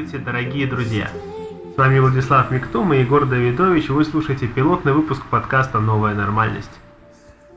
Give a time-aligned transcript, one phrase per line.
[0.00, 1.10] Здравствуйте, дорогие друзья!
[1.74, 3.90] С вами Владислав Миктум и Егор Давидович.
[3.90, 6.70] Вы слушаете пилотный выпуск подкаста «Новая нормальность».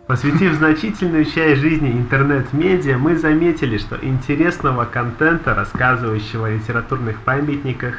[0.07, 7.95] Посвятив значительную часть жизни интернет-медиа, мы заметили, что интересного контента, рассказывающего о литературных памятниках,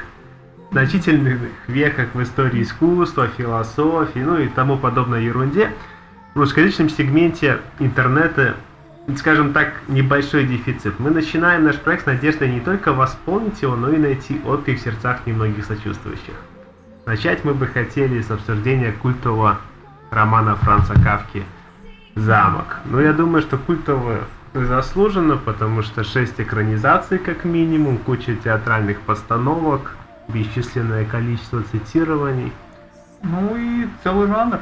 [0.73, 5.71] значительных веках в истории искусства, философии, ну и тому подобной ерунде,
[6.35, 8.57] в русскоязычном сегменте интернета
[9.17, 10.99] скажем так, небольшой дефицит.
[10.99, 14.83] Мы начинаем наш проект с надеждой не только восполнить его, но и найти отклик в
[14.83, 16.35] сердцах немногих сочувствующих.
[17.07, 19.59] Начать мы бы хотели с обсуждения культового
[20.11, 21.45] романа Франца Кавки
[22.15, 22.79] «Замок».
[22.87, 24.21] Но я думаю, что культово
[24.55, 29.97] заслуженно, потому что шесть экранизаций как минимум, куча театральных постановок,
[30.29, 32.53] бесчисленное количество цитирований.
[33.23, 34.61] Ну и целый жанр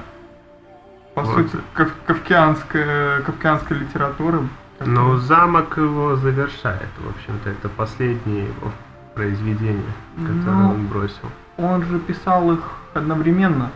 [1.14, 1.34] по вот.
[1.34, 4.42] сути, кав кавказская, кавказская литература.
[4.84, 8.72] Но замок его завершает, в общем-то, это последнее его
[9.14, 11.30] произведение, которое Но он бросил.
[11.56, 12.60] Он же писал их
[12.94, 13.70] одновременно.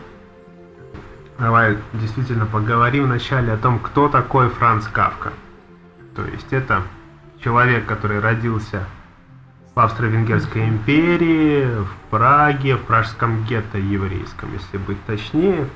[1.39, 5.31] Давай действительно поговорим вначале о том, кто такой Франц Кавка.
[6.15, 6.81] То есть это
[7.43, 8.83] человек, который родился
[9.75, 15.67] в Австро-Венгерской империи, в Праге, в пражском гетто еврейском, если быть точнее.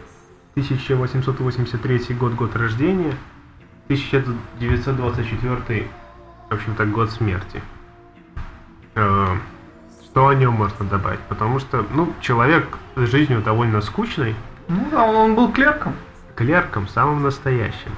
[0.52, 3.14] 1883 год, год рождения,
[3.86, 5.88] 1924,
[6.50, 7.62] в общем-то, год смерти.
[8.96, 9.38] Э,
[10.04, 11.22] что о нем можно добавить?
[11.22, 14.36] Потому что, ну, человек с жизнью довольно скучный.
[14.68, 15.96] Ну да, он был клерком.
[16.36, 17.92] Клерком, самым настоящим.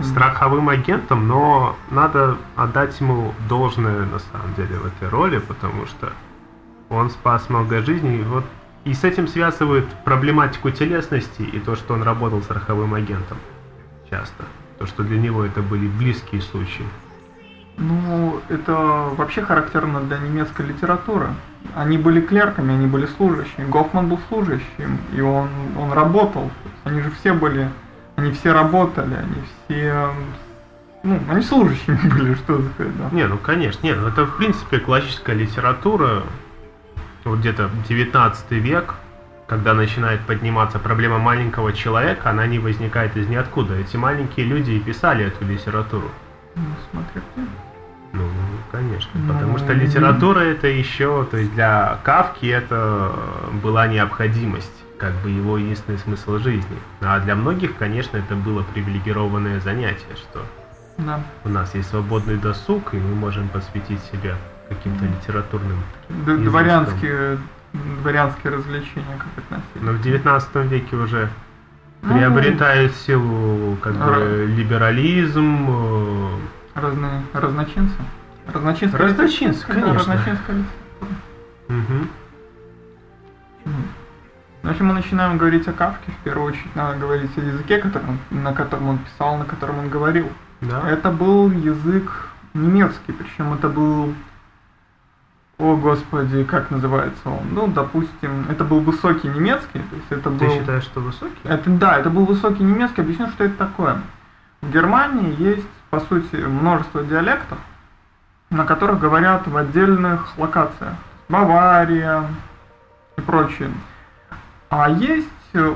[0.00, 6.12] Страховым агентом, но надо отдать ему должное, на самом деле, в этой роли, потому что
[6.88, 8.18] он спас много жизней.
[8.18, 8.44] И вот
[8.84, 13.38] и с этим связывают проблематику телесности и то, что он работал страховым агентом
[14.10, 14.44] часто.
[14.78, 16.84] То, что для него это были близкие случаи.
[17.78, 18.74] Ну, это
[19.16, 21.28] вообще характерно для немецкой литературы.
[21.74, 23.64] Они были клерками, они были служащими.
[23.70, 25.48] Гофман был служащим, и он,
[25.78, 26.50] он работал.
[26.84, 27.70] Они же все были,
[28.16, 30.10] они все работали, они все
[31.02, 33.08] ну, они служащими были, что сказать, да.
[33.12, 36.22] Не, ну конечно, нет, ну, это в принципе классическая литература,
[37.24, 38.94] вот где-то 19 век,
[39.46, 43.74] когда начинает подниматься проблема маленького человека, она не возникает из ниоткуда.
[43.74, 46.10] Эти маленькие люди и писали эту литературу.
[46.54, 47.26] Ну, смотрите.
[48.12, 48.24] Ну,
[48.70, 49.10] конечно.
[49.14, 53.12] Ну, потому что литература это еще, то есть для Кавки это
[53.62, 56.78] была необходимость, как бы его единственный смысл жизни.
[57.00, 60.42] А для многих, конечно, это было привилегированное занятие, что
[60.98, 61.20] да.
[61.44, 64.36] у нас есть свободный досуг, и мы можем посвятить себя
[64.74, 65.78] каким-то литературным.
[66.08, 67.38] Дворянские,
[67.72, 69.82] дворянские развлечения, как относились.
[69.82, 71.30] Но в 19 веке уже
[72.02, 75.66] ну, приобретает силу как бы либерализм.
[75.68, 76.28] Э,
[76.74, 77.94] Разные разночинцы.
[78.52, 79.94] Разночинцы, разночинцы конечно.
[79.94, 81.10] Разночинская литература.
[81.68, 82.08] Угу.
[84.62, 88.18] Ну, если мы начинаем говорить о Кавке, в первую очередь надо говорить о языке, которым,
[88.30, 90.28] на котором он писал, на котором он говорил.
[90.60, 90.88] Да.
[90.88, 94.14] Это был язык немецкий, причем это был
[95.62, 97.42] о господи, как называется он?
[97.52, 100.50] Ну, допустим, это был высокий немецкий, то есть это Ты был...
[100.50, 101.38] считаешь, что высокий?
[101.44, 104.00] Это, да, это был высокий немецкий, объясню, что это такое.
[104.60, 107.58] В Германии есть, по сути, множество диалектов,
[108.50, 110.94] на которых говорят в отдельных локациях.
[111.28, 112.24] Бавария
[113.16, 113.70] и прочее.
[114.68, 115.28] А есть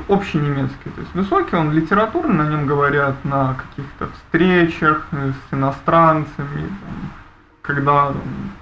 [0.09, 6.69] общий немецкий, то есть высокий, он литературный, на нем говорят на каких-то встречах с иностранцами,
[6.69, 7.11] там,
[7.66, 8.12] когда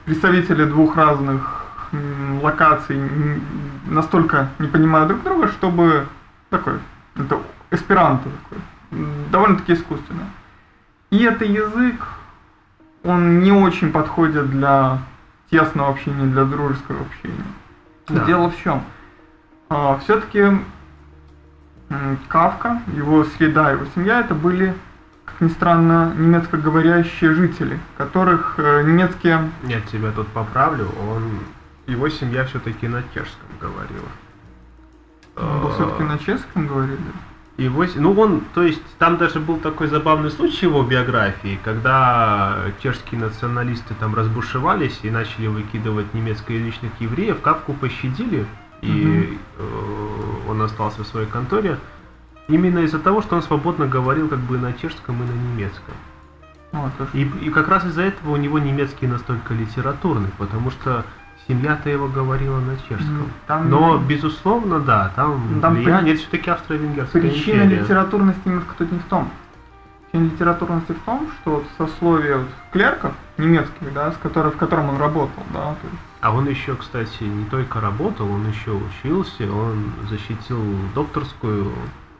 [0.04, 1.64] представители двух разных
[2.42, 2.98] локаций
[3.86, 6.06] настолько не понимают друг друга, чтобы
[6.50, 6.74] такой,
[7.16, 10.24] это эсперанто такой, довольно-таки искусственно.
[11.10, 12.00] И это язык,
[13.04, 14.98] он не очень подходит для
[15.50, 17.44] тесного общения, для дружеского общения.
[18.08, 18.24] Да.
[18.24, 18.82] Дело в чем?
[19.68, 20.58] А, Все-таки
[22.28, 24.74] Кавка, его среда, его семья, это были
[25.24, 29.50] как ни странно, немецкоговорящие жители, которых э, немецкие...
[29.62, 31.40] Нет, тебя тут поправлю, он...
[31.86, 34.08] Его семья все-таки на чешском говорила.
[35.36, 36.98] Он был все-таки на чешском говорили?
[37.56, 42.56] Его, ну он, то есть там даже был такой забавный случай в его биографии, когда
[42.82, 48.44] чешские националисты там разбушевались и начали выкидывать немецкоязычных евреев, Кавку пощадили,
[48.82, 49.66] и угу.
[50.46, 51.78] э, он остался в своей конторе.
[52.48, 55.94] Именно из-за того, что он свободно говорил как бы на чешском и на немецком.
[56.72, 61.04] Вот, и, и как раз из-за этого у него немецкий настолько литературный, потому что
[61.46, 63.30] семья-то его говорила на чешском.
[63.46, 66.20] Там, Но, безусловно, да, там, там влияние, при...
[66.20, 67.82] все-таки австро-венгерская Причина империя.
[67.82, 69.30] литературности немножко тут не в том.
[70.08, 74.88] степень литературности в том, что вот сословие вот клерков немецких, да, с которой, в котором
[74.90, 79.50] он работал, да, то есть А он еще, кстати, не только работал, он еще учился,
[79.50, 80.60] он защитил
[80.94, 81.72] докторскую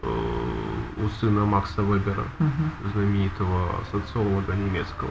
[0.06, 2.70] у сына Макса Вебера, Мгм.
[2.92, 5.10] знаменитого социолога немецкого.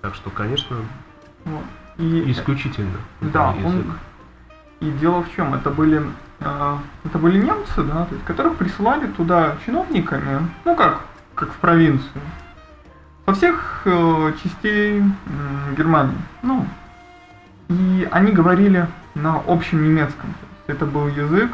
[0.00, 0.76] Так что, конечно,
[1.44, 1.62] Вот.
[1.98, 2.98] И, исключительно.
[3.20, 3.66] да, язык.
[3.66, 3.94] он,
[4.80, 6.02] и дело в чем, это были,
[6.40, 11.00] э, это были немцы, да, то есть, которых присылали туда чиновниками, ну как,
[11.34, 12.22] как в провинцию,
[13.26, 15.02] со всех э, частей
[15.76, 16.66] Германии, ну,
[17.68, 21.52] и они говорили на общем немецком, то есть это был язык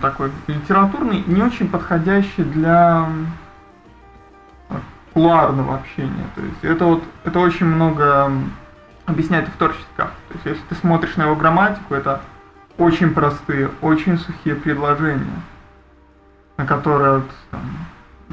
[0.00, 3.08] такой литературный, не очень подходящий для
[5.12, 8.30] кулуарного общения, то есть это вот, это очень много
[9.06, 10.16] объясняет и в творческих автах.
[10.28, 12.20] То есть если ты смотришь на его грамматику, это
[12.76, 15.42] очень простые, очень сухие предложения,
[16.56, 17.60] на которые вот, там,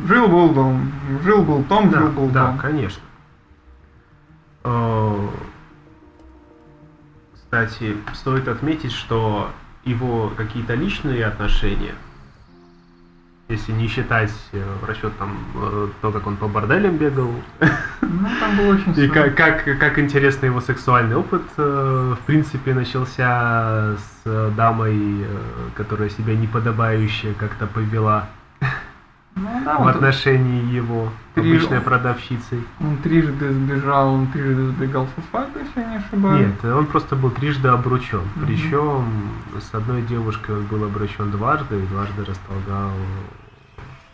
[0.05, 0.91] жил-был дом,
[1.23, 2.57] жил-был том, Да, жил-был да, дом.
[2.59, 3.01] конечно.
[4.63, 5.27] Э,
[7.33, 9.49] Кстати, стоит отметить, что
[9.85, 11.93] его какие-то личные отношения,
[13.47, 17.31] если не считать э, в расчет там э, то, как он по борделям бегал,
[18.01, 22.73] Ну, там было очень и как, как, как интересный его сексуальный опыт, э, в принципе,
[22.73, 25.27] начался с дамой,
[25.75, 28.27] которая себя неподобающе как-то повела
[29.35, 32.65] Ну да, в отношении его Три- обычной продавщицей.
[32.79, 36.47] он трижды сбежал, он трижды сбегал со свадьбы, если я не ошибаюсь.
[36.47, 38.21] Нет, он просто был трижды обручен.
[38.35, 38.45] Мгм.
[38.45, 39.29] Причем
[39.59, 42.91] с одной девушкой он был обручен дважды и дважды расторгал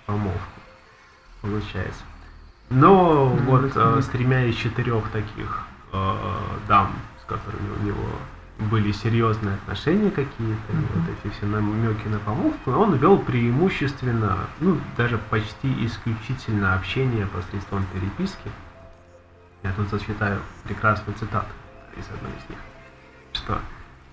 [0.07, 0.39] помолвку.
[1.41, 2.03] Получается.
[2.71, 5.59] Но Ну, вот э, с тремя из четырех таких
[5.94, 6.13] э,
[6.67, 8.06] дам, с которыми у него
[8.69, 10.85] были серьезные отношения какие-то, Мгм.
[10.93, 17.85] вот эти все намеки на помолвку, он вел преимущественно, ну, даже почти исключительно общение посредством
[17.93, 18.51] переписки.
[19.63, 21.47] Я тут зачитаю прекрасную цитату
[21.97, 22.59] из одной из них.
[23.33, 23.59] Что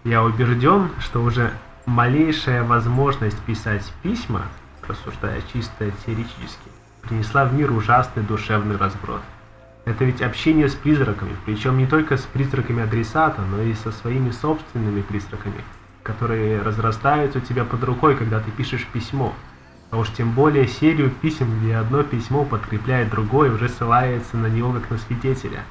[0.04, 1.52] я убежден, что уже
[1.86, 4.42] малейшая возможность писать письма,
[4.86, 6.70] рассуждая чисто теоретически,
[7.02, 9.20] принесла в мир ужасный душевный разброд.
[9.88, 14.30] Это ведь общение с призраками, причем не только с призраками адресата, но и со своими
[14.30, 15.64] собственными призраками,
[16.02, 19.32] которые разрастаются у тебя под рукой, когда ты пишешь письмо.
[19.90, 24.74] А уж тем более серию писем, где одно письмо подкрепляет другое, уже ссылается на него
[24.74, 25.62] как на свидетеля.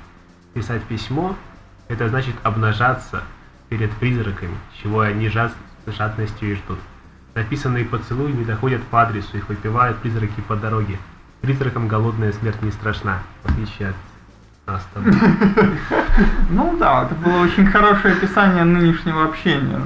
[0.56, 1.36] Писать письмо–
[1.88, 3.22] это значит обнажаться
[3.69, 5.54] перед призраками, чего они жад-
[5.86, 6.80] жадностью и ждут.
[7.36, 10.98] Написанные поцелуи не доходят по адресу, их выпивают призраки по дороге.
[11.42, 13.96] Призракам голодная смерть не страшна, в отличие от
[14.94, 15.14] тобой.
[16.50, 19.80] Ну да, это было очень хорошее описание нынешнего общения,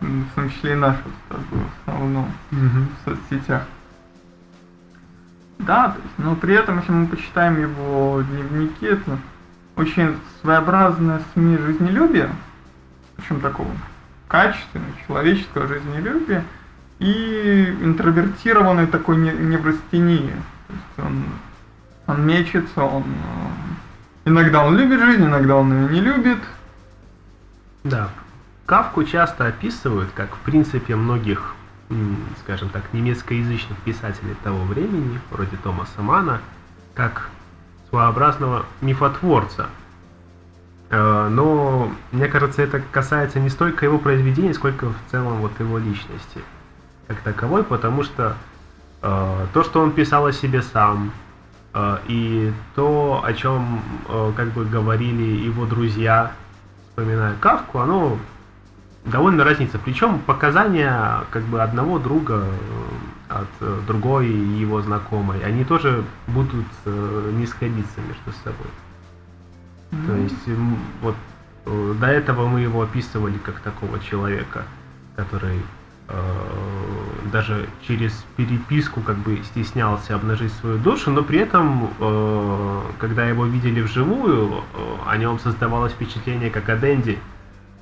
[0.00, 2.30] в том числе и нашего в основном.
[2.50, 3.62] в соцсетях.
[5.58, 9.18] Да, то есть, но при этом, если мы почитаем его дневники, это
[9.74, 12.30] очень своеобразное СМИ жизнелюбия,
[13.16, 13.70] причем такого
[14.28, 16.44] качественного, человеческого жизнелюбия,
[16.98, 20.32] и интровертированной такой не- неврастении.
[20.68, 21.24] То есть он,
[22.06, 23.06] он мечется, он э,
[24.26, 26.38] иногда он любит жизнь, иногда он ее не любит.
[27.84, 28.10] Да.
[28.66, 31.54] Кавку часто описывают, как в принципе многих,
[32.40, 36.40] скажем так, немецкоязычных писателей того времени, вроде Томаса Мана,
[36.94, 37.30] как
[37.88, 39.68] своеобразного мифотворца.
[40.90, 45.78] Э, Но мне кажется, это касается не столько его произведений, сколько в целом вот его
[45.78, 46.40] личности
[47.06, 48.34] как таковой, потому что
[49.02, 51.12] э, то, что он писал о себе сам,
[52.08, 56.32] и то, о чем э, как бы говорили его друзья,
[56.88, 58.16] вспоминая Кавку, оно
[59.04, 59.78] довольно разнится.
[59.78, 62.44] Причем показания как бы одного друга
[63.28, 68.70] э, от э, другой его знакомой, они тоже будут не сходиться между собой.
[69.90, 70.48] То Ну, есть
[71.02, 71.16] вот
[72.00, 74.62] до этого мы его описывали как такого человека,
[75.16, 75.60] который
[77.32, 83.46] даже через переписку как бы стеснялся обнажить свою душу, но при этом, э, когда его
[83.46, 84.60] видели вживую, э,
[85.06, 87.18] о нем создавалось впечатление как о Дэнди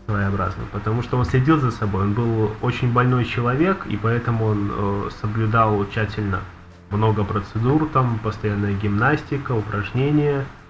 [0.06, 4.70] своеобразно, потому что он следил за собой, он был очень больной человек, и поэтому он
[4.72, 6.40] э, соблюдал тщательно
[6.90, 10.63] много процедур, там постоянная гимнастика, упражнения, э,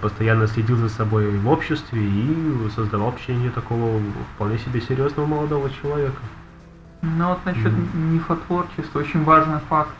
[0.00, 4.00] постоянно следил за собой в обществе и создавал впечатление такого
[4.34, 6.20] вполне себе серьезного молодого человека.
[7.02, 8.14] Ну вот насчет Мгм.
[8.14, 9.94] мифотворчества очень важный факт.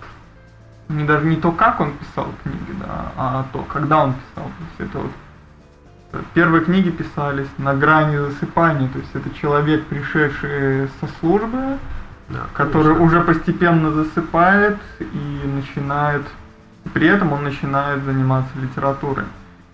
[0.88, 4.44] Не даже не то, как он писал книги, да, а то, когда он писал.
[4.46, 5.10] То есть это вот
[6.12, 11.78] э, первые книги писались на грани засыпания, то есть это человек, пришедший со службы,
[12.30, 13.04] Да, который конечно.
[13.04, 16.22] уже постепенно засыпает и начинает
[16.94, 19.24] при этом он начинает заниматься литературой.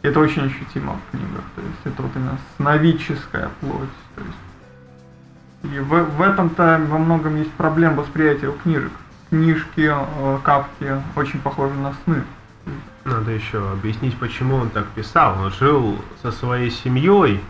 [0.05, 1.45] Это очень ощутимо в книгах.
[1.57, 3.89] То есть это вот именно сновидческая плоть.
[4.15, 8.93] То есть и в, в этом-то во многом есть проблема восприятия у книжек.
[9.31, 12.23] Книжки э, Кавки очень похожи на сны.
[13.05, 15.41] Надо еще объяснить, почему он так писал.
[15.41, 17.41] Он жил со своей семьей,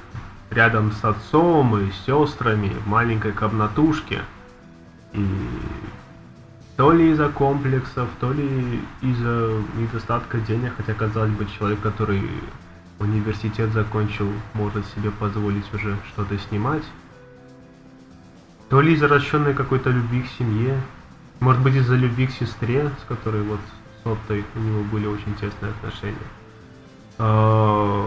[0.50, 4.20] рядом с отцом и сестрами в маленькой комнатушке.
[5.12, 5.26] И
[6.76, 12.23] то ли из-за комплексов, то ли из-за недостатка денег, хотя, казалось бы, человек, который
[12.99, 16.85] университет закончил, может себе позволить уже что-то снимать.
[18.69, 20.81] То ли из-за расченной какой-то любви к семье,
[21.40, 23.61] может быть из-за любви к сестре, с которой вот
[24.02, 26.16] с Оттой у него были очень тесные отношения.
[27.16, 28.06] Э,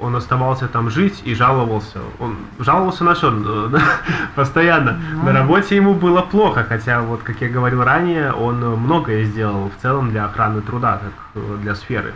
[0.00, 1.98] он оставался там жить и жаловался.
[2.20, 3.32] Он жаловался на все
[4.36, 5.00] постоянно.
[5.24, 9.82] На работе ему было плохо, хотя вот, как я говорил ранее, он многое сделал в
[9.82, 12.14] целом для охраны труда, как э, для сферы.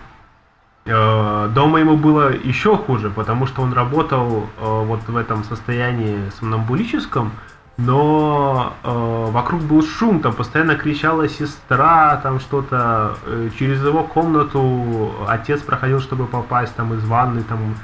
[0.85, 7.33] Э, дома ему было еще хуже, потому что он работал вот в этом состоянии сомнамбулическом,
[7.79, 13.17] но э, вокруг был шум, там постоянно кричала сестра, там что-то.
[13.25, 17.77] Э, через его комнату отец проходил, чтобы попасть там из ванны там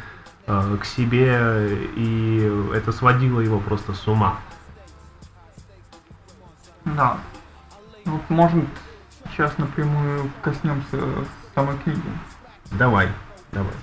[0.49, 4.39] э, к себе, и это сводило его просто с ума.
[6.85, 7.19] Да.
[8.05, 8.65] Вот, может,
[9.31, 10.99] сейчас напрямую коснемся
[11.55, 12.03] самой книги.
[12.73, 13.09] Давай,
[13.53, 13.75] давай.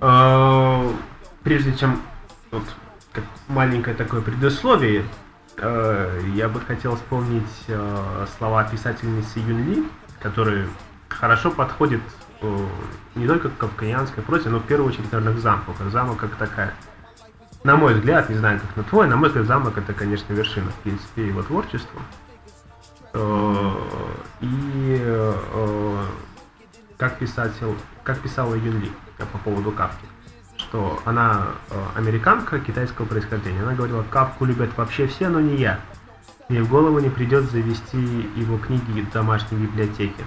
[0.00, 0.92] Э,
[1.44, 2.02] прежде чем
[2.50, 2.64] вот,
[3.18, 5.04] как маленькое такое предусловие,
[5.56, 9.84] э, я бы хотел вспомнить э, слова писательницы Юн Ли,
[10.20, 10.68] которые
[11.08, 12.00] хорошо подходят
[12.42, 12.66] э,
[13.16, 15.74] не только к кавказянской прозе, но в первую очередь, наверное, к замку.
[15.76, 16.74] Как замок как такая.
[17.64, 20.70] На мой взгляд, не знаю, как на твой, на мой взгляд, замок это, конечно, вершина,
[20.70, 22.00] в принципе, его творчества.
[24.40, 25.24] И
[26.96, 30.06] как писатель, как писала Юн Ли по поводу Кавки
[30.68, 33.62] что она э, американка китайского происхождения.
[33.62, 35.80] Она говорила, Кавку любят вообще все, но не я.
[36.48, 37.98] Мне в голову не придет завести
[38.36, 40.24] его книги в домашней библиотеке.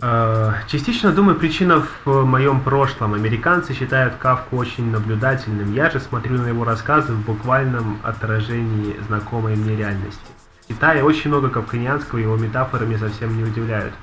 [0.00, 3.14] Э, частично, думаю, причина в моем прошлом.
[3.14, 5.72] Американцы считают Кавку очень наблюдательным.
[5.72, 10.20] Я же смотрю на его рассказы в буквальном отражении знакомой мне реальности.
[10.64, 13.94] В Китае очень много кавканианского, его метафоры меня совсем не удивляют.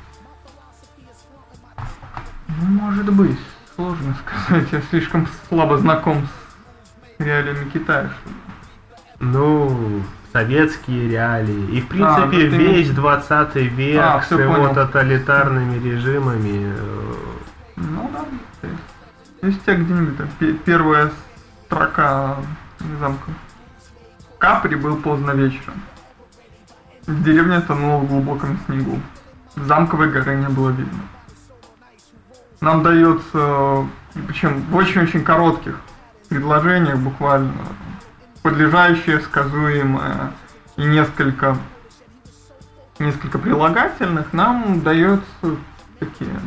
[2.47, 3.37] Ну, может быть.
[3.75, 6.27] Сложно сказать, я слишком слабо знаком
[7.17, 8.09] с реалиями Китая.
[9.19, 10.01] Ну,
[10.31, 11.77] советские реалии.
[11.77, 14.73] И, в а, принципе, а, весь 20 век а, с его понял.
[14.73, 16.73] тоталитарными режимами.
[16.73, 17.13] Э,
[17.75, 18.69] ну да.
[19.45, 21.11] Есть у тебя где-нибудь первая
[21.65, 22.37] строка
[22.99, 23.31] замка.
[24.37, 25.81] Капри был поздно вечером.
[27.07, 28.99] Деревня тонула в глубоком снегу.
[29.55, 30.99] Замковой горы не было видно
[32.61, 33.87] нам дается,
[34.27, 35.79] причем в очень-очень коротких
[36.29, 37.53] предложениях буквально,
[38.41, 40.31] подлежащее, сказуемое
[40.77, 41.57] и несколько,
[42.99, 45.25] несколько прилагательных, нам дается
[45.99, 46.39] такие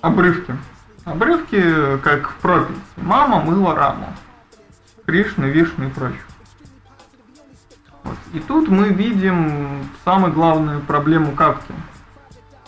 [0.00, 0.56] обрывки.
[1.04, 2.80] Обрывки, как в прописи.
[2.96, 4.12] Мама мыла раму.
[5.06, 6.20] Кришна, Вишну и прочее.
[8.02, 8.16] Вот.
[8.32, 11.72] И тут мы видим самую главную проблему Кавки.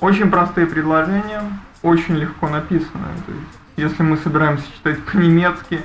[0.01, 1.43] Очень простые предложения,
[1.83, 3.15] очень легко написанное.
[3.27, 5.81] То есть, если мы собираемся читать по-немецки,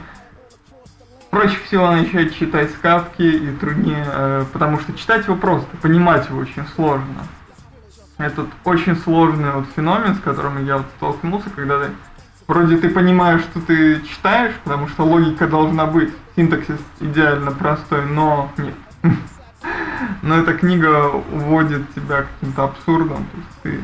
[1.30, 6.40] проще всего начать читать сказки и труднее, э, потому что читать его просто, понимать его
[6.40, 7.28] очень сложно.
[8.18, 11.90] Этот очень сложный вот феномен, с которым я вот столкнулся, когда ты
[12.48, 18.52] вроде ты понимаешь, что ты читаешь, потому что логика должна быть, синтаксис идеально простой, но
[18.58, 18.76] нет.
[20.22, 23.80] Но эта книга уводит тебя каким-то абсурдом, то есть ты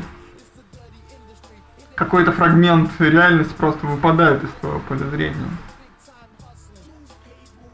[2.00, 5.50] какой-то фрагмент реальности просто выпадает из твоего поля зрения.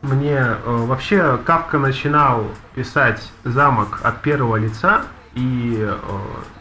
[0.01, 5.03] Мне э, вообще Капка начинал писать замок от первого лица,
[5.36, 5.96] и э,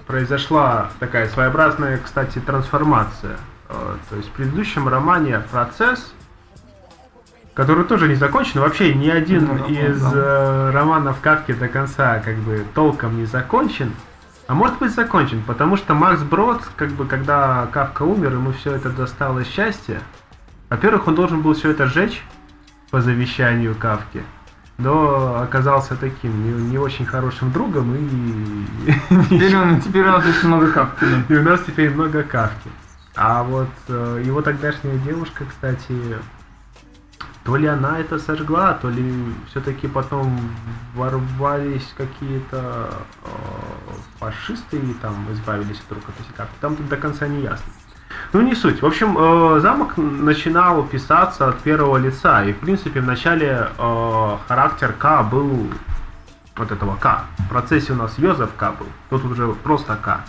[0.07, 3.39] произошла такая своеобразная, кстати, трансформация.
[3.71, 6.13] Э, то есть в предыдущем романе процесс,
[7.55, 10.11] который тоже не закончен, вообще ни один ну, из да.
[10.13, 13.93] э, романов Кавки до конца как бы толком не закончен.
[14.47, 18.73] А может быть закончен, потому что Макс Брод, как бы, когда Кавка умер, ему все
[18.73, 20.01] это досталось счастье.
[20.69, 22.23] Во-первых, он должен был все это сжечь
[22.91, 24.23] по завещанию Кавки,
[24.77, 28.67] но оказался таким не, не очень хорошим другом и...
[29.31, 31.05] Теперь, он, теперь у нас очень много Кавки.
[31.29, 32.71] И у нас теперь много Кавки.
[33.17, 35.95] А вот э, его тогдашняя девушка, кстати,
[37.45, 40.41] то ли она это сожгла, то ли все-таки потом
[40.95, 42.91] ворвались какие-то
[43.23, 43.29] э,
[44.19, 46.05] фашисты там избавились от рук
[46.39, 47.67] от Там до конца не ясно.
[48.33, 48.81] Ну, не суть.
[48.81, 52.45] В общем, э, замок начинал писаться от первого лица.
[52.45, 55.69] И, в принципе, в начале э, характер К был
[56.57, 57.25] вот этого К.
[57.39, 58.87] В процессе у нас Йозеф К был.
[59.11, 60.21] Тут уже просто К.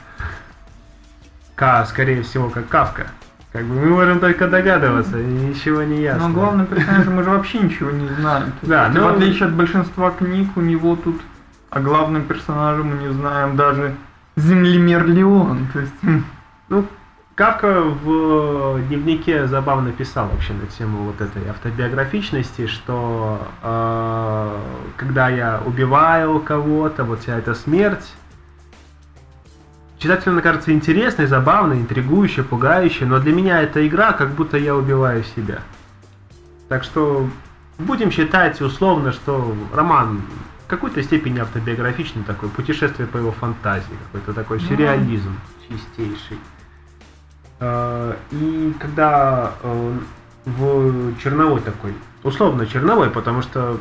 [1.55, 3.07] К, скорее всего, как Кавка.
[3.55, 6.27] Как бы мы можем только догадываться, ничего не ясно.
[6.27, 8.51] Но главный персонаж мы же вообще ничего не знаем.
[8.63, 9.05] Да, но...
[9.05, 11.21] В отличие от большинства книг, у него тут
[11.69, 13.95] о главном персонаже мы не знаем даже
[14.35, 15.67] Землемер Леон.
[15.71, 15.93] То есть...
[16.67, 16.85] Ну,
[17.35, 24.57] Кавка в дневнике забавно писал вообще на тему вот этой автобиографичности, что э,
[24.97, 28.15] когда я убиваю кого-то, вот вся эта смерть,
[29.99, 34.75] читателю она кажется интересной, забавной, интригующей, пугающей, но для меня эта игра, как будто я
[34.75, 35.59] убиваю себя.
[36.69, 37.27] Так что
[37.77, 40.21] будем считать условно, что роман
[40.65, 45.37] в какой-то степени автобиографичный такой, путешествие по его фантазии, какой-то такой ну, сюрреализм
[45.69, 46.39] чистейший.
[47.59, 49.97] Э, и когда э,
[50.45, 53.79] в черновой такой, условно черновой, потому что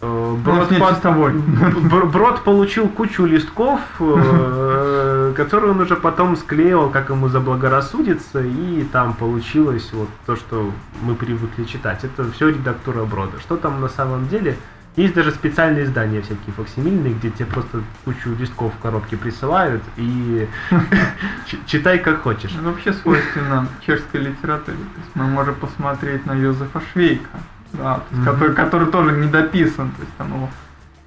[0.00, 0.68] Брод,
[1.02, 1.30] по...
[2.06, 9.90] Брод получил кучу листков, которые он уже потом склеил, как ему заблагорассудится, и там получилось
[9.92, 10.70] вот то, что
[11.02, 12.02] мы привыкли читать.
[12.04, 13.38] Это все редактура Брода.
[13.40, 14.56] Что там на самом деле,
[14.96, 20.48] есть даже специальные издания всякие фоксимильные, где тебе просто кучу листков в коробке присылают и
[21.66, 22.52] читай как хочешь.
[22.60, 24.76] Ну, вообще свойственно чешской литературе.
[24.76, 27.38] То есть мы можем посмотреть на Йозефа Швейка,
[27.72, 29.90] да, есть, который, который тоже не дописан.
[29.92, 30.48] То есть там его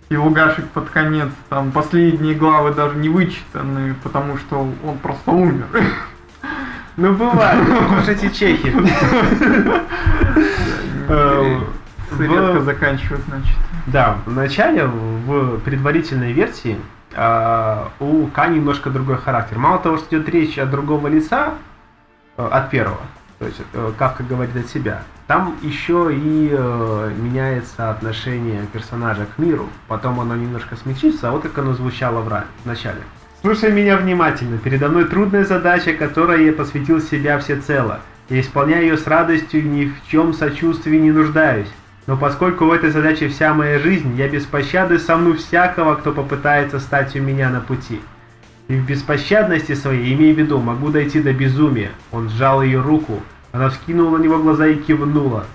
[0.10, 5.66] и Лугашек под конец, там последние главы даже не вычитаны, потому что он просто умер.
[6.96, 8.68] Ну бывает, эти чехи.
[12.20, 13.58] Редко заканчивают, значит.
[13.88, 16.78] Да, в начале, в предварительной версии,
[17.16, 19.58] э, у К немножко другой характер.
[19.58, 21.56] Мало того, что идет речь от другого лица,
[22.38, 23.02] э, от первого,
[23.40, 29.40] то есть э, Кавка говорит от себя, там еще и э, меняется отношение персонажа к
[29.40, 29.70] миру.
[29.88, 33.00] Потом оно немножко смягчится, а вот как оно звучало в, в начале.
[33.42, 34.58] Слушай меня внимательно.
[34.58, 38.00] Передо мной трудная задача, которой я посвятил себя всецело.
[38.30, 41.68] Я исполняю ее с радостью и ни в чем сочувствии не нуждаюсь.
[42.06, 46.80] Но поскольку в этой задаче вся моя жизнь, я без пощады сомну всякого, кто попытается
[46.80, 48.02] стать у меня на пути.
[48.68, 51.92] И в беспощадности своей, имея в виду, могу дойти до безумия.
[52.12, 53.22] Он сжал ее руку.
[53.54, 55.46] Она вскинула на него глаза и кивнула.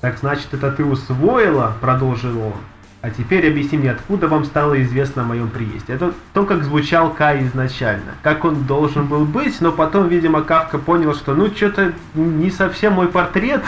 [0.00, 2.54] «Так значит, это ты усвоила?»– продолжил он.
[3.02, 5.94] А теперь объясни мне, откуда вам стало известно о моем приезде.
[5.94, 8.12] Это то, как звучал Кай изначально.
[8.22, 12.92] Как он должен был быть, но потом, видимо, Кавка понял, что ну что-то не совсем
[12.92, 13.64] мой портрет.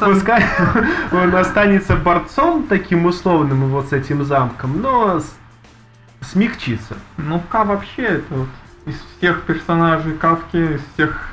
[0.00, 0.44] Пускай
[1.12, 5.22] он останется борцом таким условным вот с этим замком, но
[6.20, 6.96] смягчится.
[7.16, 8.48] Ну, Ка вообще это вот
[8.86, 11.28] из всех персонажей Кавки, из всех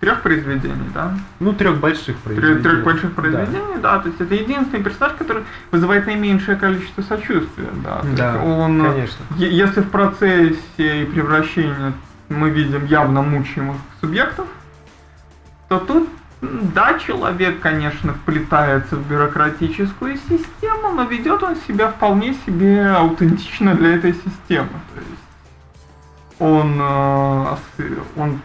[0.00, 1.14] трех произведений, да?
[1.40, 2.62] Ну, трех больших произведений.
[2.62, 3.96] Трех, трех больших произведений, да.
[3.96, 3.98] да.
[4.00, 8.02] То есть это единственный персонаж, который вызывает наименьшее количество сочувствия, да.
[8.16, 9.24] да, он, конечно.
[9.36, 11.92] Если в процессе и превращения
[12.28, 14.46] мы видим явно мучаемых субъектов,
[15.68, 16.08] то тут
[16.40, 23.96] да, человек, конечно, вплетается в бюрократическую систему, но ведет он себя вполне себе аутентично для
[23.96, 24.70] этой системы.
[24.94, 25.20] То есть
[26.38, 27.56] он, э,
[28.16, 28.40] он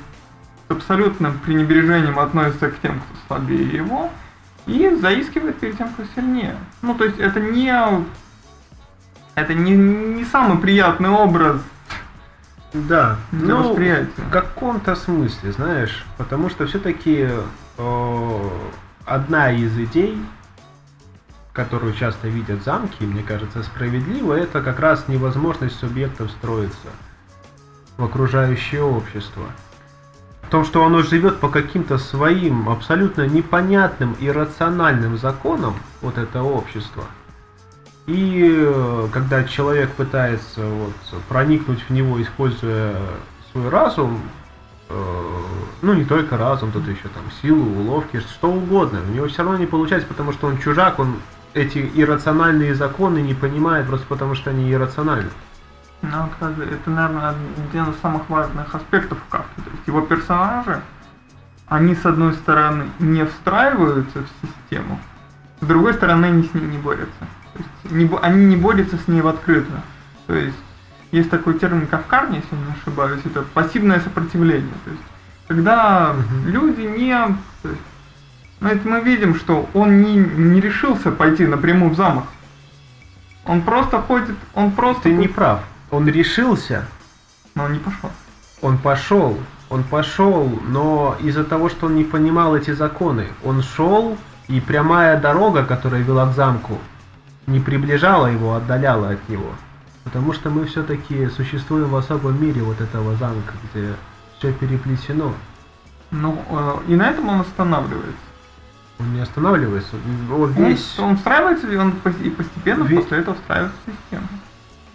[0.67, 4.09] с абсолютным пренебрежением относится к тем, кто слабее его,
[4.65, 6.55] и заискивает перед тем, кто сильнее.
[6.81, 7.73] Ну, то есть это не...
[9.35, 11.61] Это не, не самый приятный образ
[12.73, 14.09] да, для ну, восприятия.
[14.17, 17.29] В каком-то смысле, знаешь, потому что все-таки
[17.77, 18.49] э,
[19.05, 20.17] одна из идей,
[21.53, 26.89] которую часто видят замки, мне кажется, справедливо, это как раз невозможность субъектов строиться
[27.97, 29.45] в окружающее общество.
[30.47, 36.43] В том, что оно живет по каким-то своим абсолютно непонятным и рациональным законам, вот это
[36.43, 37.03] общество.
[38.05, 40.93] И э, когда человек пытается вот,
[41.27, 42.95] проникнуть в него, используя
[43.51, 44.21] свой разум,
[44.89, 44.93] э,
[45.81, 49.57] ну не только разум, тут еще там силу, уловки, что угодно, у него все равно
[49.57, 51.15] не получается, потому что он чужак, он
[51.55, 55.29] эти иррациональные законы не понимает просто потому, что они иррациональны.
[56.01, 57.35] Ну, это, наверное,
[57.69, 59.55] один из самых важных аспектов Кавки.
[59.55, 60.81] То есть его персонажи,
[61.67, 64.99] они, с одной стороны, не встраиваются в систему,
[65.61, 67.19] с другой стороны, они с ней не борются.
[67.53, 69.81] То есть не, они не борются с ней в открытую.
[70.27, 70.57] То есть
[71.11, 74.73] есть такой термин кавкарни, если не ошибаюсь, это пассивное сопротивление.
[74.83, 75.03] То есть
[75.47, 76.49] когда угу.
[76.49, 77.15] люди не...
[77.61, 77.81] То есть,
[78.59, 82.25] ну, это мы видим, что он не, не решился пойти напрямую в замок.
[83.45, 85.03] Он просто ходит, он просто...
[85.03, 85.61] Ты не прав
[85.95, 86.85] он решился,
[87.55, 88.11] Но он не пошел.
[88.61, 89.37] Он пошел,
[89.69, 95.19] он пошел, но из-за того, что он не понимал эти законы, он шел, и прямая
[95.19, 96.77] дорога, которая вела к замку,
[97.47, 99.51] не приближала его, а отдаляла от него.
[100.03, 103.93] Потому что мы все-таки существуем в особом мире вот этого замка, где
[104.37, 105.33] все переплетено.
[106.11, 108.13] Ну, э, и на этом он останавливается.
[108.99, 109.95] Он не останавливается.
[110.31, 110.99] Он весь...
[110.99, 113.01] Он, он встраивается, и он постепенно весь...
[113.03, 114.27] после этого встраивается в систему.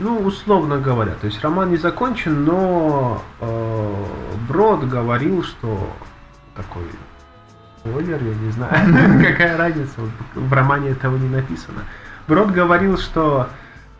[0.00, 1.12] Ну, условно говоря.
[1.20, 4.04] То есть роман не закончен, но э,
[4.48, 5.78] Брод говорил, что
[6.56, 6.84] такой
[7.78, 10.00] спойлер, я не знаю, какая разница,
[10.34, 11.82] в романе этого не написано.
[12.26, 13.48] Брод говорил, что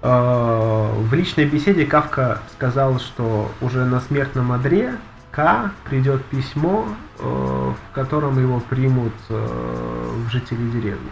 [0.01, 4.95] э, в личной беседе Кавка сказал, что уже на смертном одре
[5.31, 6.87] К придет письмо,
[7.19, 11.11] э, в котором его примут э, в жители деревни.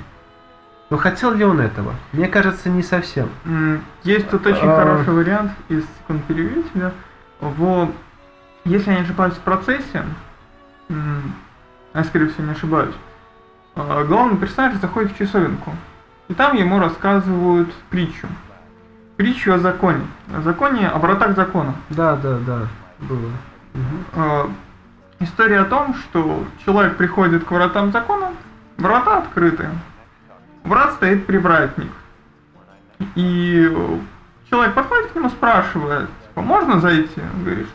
[0.90, 1.94] Но хотел ли он этого?
[2.12, 3.28] Мне кажется, не совсем.
[4.04, 4.76] Есть тут очень а...
[4.76, 6.92] хороший вариант из секунд переведения.
[7.40, 7.90] В,
[8.64, 10.02] если я не ошибаюсь в процессе,
[10.88, 12.94] я скорее всего не ошибаюсь,
[13.74, 15.72] а, главный персонаж заходит в часовенку.
[16.28, 18.26] И там ему рассказывают притчу.
[19.16, 20.04] Притчу о законе.
[20.34, 21.74] О законе, о вратах закона.
[21.90, 23.30] Да, да, да, было.
[23.74, 24.52] Угу.
[25.20, 28.32] История о том, что человек приходит к вратам закона,
[28.76, 29.68] врата открыты,
[30.68, 31.90] врат стоит привратник.
[33.14, 33.76] И
[34.50, 37.20] человек подходит к нему, спрашивает, типа, можно зайти?
[37.20, 37.66] Он говорит,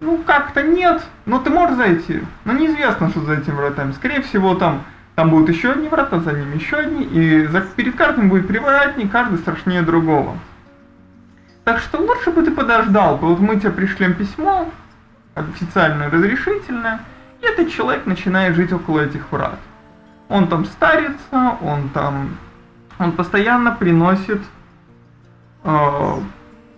[0.00, 2.22] ну как-то нет, но ты можешь зайти.
[2.44, 3.92] Но неизвестно, что за этими вратами.
[3.92, 4.82] Скорее всего, там,
[5.14, 9.10] там будут еще одни врата, за ними еще одни, и за, перед каждым будет привратник,
[9.10, 10.36] каждый страшнее другого.
[11.64, 14.68] Так что лучше бы ты подождал, вот мы тебе пришлем письмо,
[15.34, 17.00] официальное, разрешительное,
[17.40, 19.58] и этот человек начинает жить около этих врат.
[20.32, 22.38] Он там старится, он там,
[22.98, 24.40] он постоянно приносит
[25.62, 26.20] э,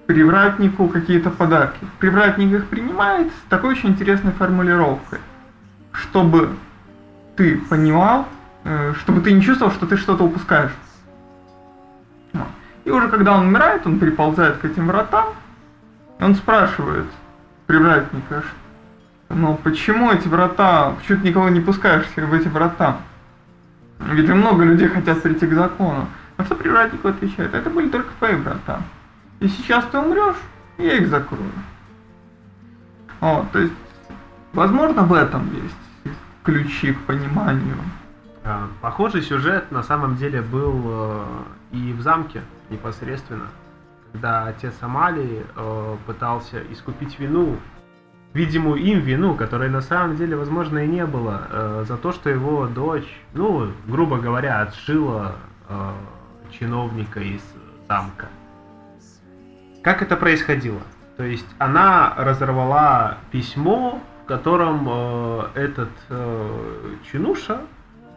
[0.07, 1.79] привратнику какие-то подарки.
[2.01, 5.21] Привратник их принимает с такой очень интересной формулировкой,
[5.93, 6.51] чтобы
[7.37, 8.27] ты понимал,
[8.65, 10.73] э, чтобы ты не чувствовал, что ты что-то упускаешь.
[12.85, 15.27] И уже когда он умирает, он приползает к этим вратам,
[16.19, 17.07] и он спрашивает
[17.69, 18.43] привратника,
[19.29, 22.99] ну почему эти врата, почему ты никого не пускаешь в эти врата?
[24.01, 26.09] Ведь много людей хотят прийти к закону.
[26.37, 28.83] На что привратник отвечает, это были только твои врата.
[29.41, 30.37] И сейчас ты умрешь,
[30.79, 31.53] я их закрою.
[33.21, 33.73] Вот, то есть,
[34.53, 37.77] возможно, в этом есть ключи к пониманию.
[38.43, 41.25] А, похожий сюжет на самом деле был э,
[41.73, 43.47] и в замке непосредственно,
[44.13, 47.57] когда отец Амали э, пытался искупить вину
[48.35, 52.29] видимую им вину, которой на самом деле, возможно, и не было, э, за то, что
[52.29, 55.37] его дочь, ну, грубо говоря, отшила
[55.69, 55.93] э,
[56.51, 57.43] чиновника из
[57.89, 58.29] замка.
[59.83, 60.81] Как это происходило?
[61.17, 67.61] То есть она разорвала письмо, в котором э, этот э, чинуша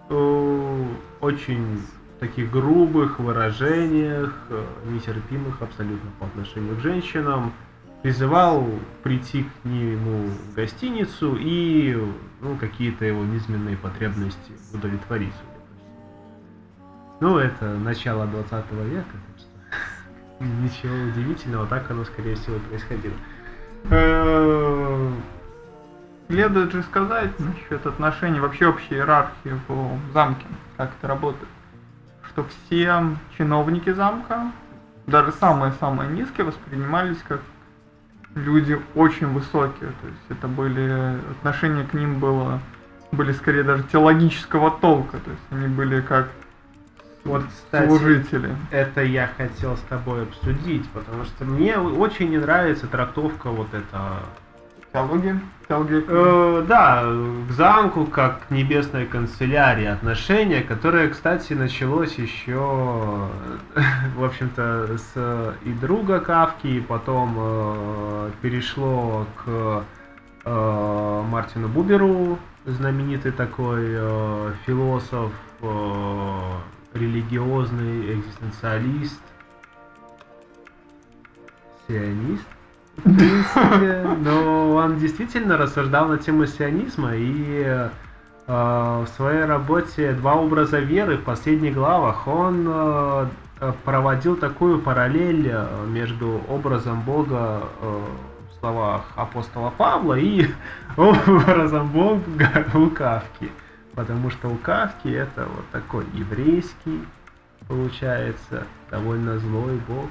[0.10, 0.86] э,
[1.22, 1.82] очень
[2.20, 7.54] таких грубых выражениях, э, нетерпимых абсолютно по отношению к женщинам,
[8.02, 8.66] призывал
[9.04, 11.96] прийти к нему в гостиницу и
[12.42, 15.34] ну, какие-то его низменные потребности удовлетворить.
[17.20, 23.16] Ну, это начало 20 века, так что ничего удивительного, так оно, скорее всего, происходило.
[23.86, 25.12] Э,
[26.28, 30.46] следует же сказать насчет отношений, вообще общей иерархии в замке,
[30.78, 31.50] как это работает,
[32.30, 33.02] что все
[33.36, 34.52] чиновники замка,
[35.08, 37.42] даже самые-самые низкие, воспринимались как
[38.36, 42.60] люди очень высокие, то есть это были, отношения к ним было,
[43.12, 46.30] были скорее даже теологического толка, то есть они были как
[47.24, 48.56] вот, кстати, служители.
[48.72, 54.24] Это я хотел с тобой обсудить, потому что мне очень не нравится трактовка вот это
[54.98, 55.40] Теология?
[55.68, 56.04] Теология?
[56.08, 57.04] Э, да,
[57.48, 63.30] к замку, как к небесной канцелярии отношение, которое, кстати, началось еще,
[64.16, 69.84] в общем-то, с и друга Кавки, и потом э, перешло к
[70.46, 75.32] э, Мартину Буберу, знаменитый такой э, философ,
[75.62, 76.40] э,
[76.96, 79.22] религиозный экзистенциалист,
[81.88, 82.48] сионист
[83.02, 87.90] принципе, но он действительно рассуждал на тему сионизма и э,
[88.48, 93.28] в своей работе «Два образа веры» в последних главах он э,
[93.84, 98.04] проводил такую параллель э, между образом Бога э,
[98.50, 100.48] в словах апостола Павла и
[100.98, 103.52] образом Бога у Кавки.
[103.96, 107.04] Потому что у Кавки это вот такой еврейский,
[107.68, 110.10] получается, довольно злой бог.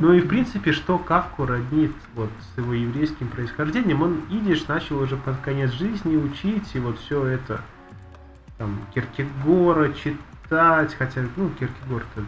[0.00, 5.00] Ну и в принципе, что Кавку роднит вот с его еврейским происхождением, он идиш начал
[5.00, 7.60] уже под конец жизни учить, и вот все это
[8.58, 12.24] там Киркегора читать, хотя, ну, Киркегор-то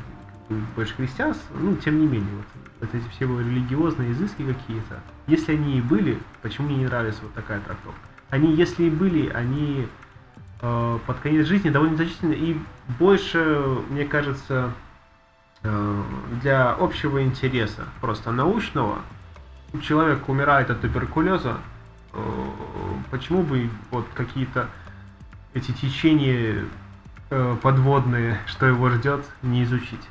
[0.77, 2.47] больше христианство, ну, тем не менее, вот,
[2.81, 7.21] вот эти все его религиозные изыски какие-то, если они и были, почему мне не нравится
[7.23, 8.01] вот такая трактовка?
[8.31, 9.89] Они, если и были, они
[10.61, 12.61] э, под конец жизни довольно значительны и
[12.99, 14.73] больше, мне кажется,
[16.43, 18.99] для общего интереса, просто научного,
[19.83, 21.57] человек умирает от туберкулеза,
[22.13, 22.19] э,
[23.11, 24.69] почему бы вот какие-то
[25.55, 26.65] эти течения
[27.31, 30.09] э, подводные, что его ждет, не изучить?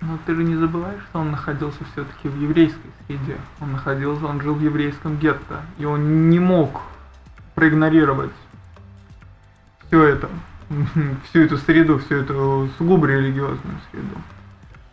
[0.00, 3.36] Но ты же не забываешь, что он находился все-таки в еврейской среде.
[3.60, 5.60] Он находился, он жил в еврейском гетто.
[5.76, 6.80] И он не мог
[7.54, 8.32] проигнорировать
[9.86, 10.30] все это,
[11.28, 14.16] всю эту среду, всю эту сугубо религиозную среду.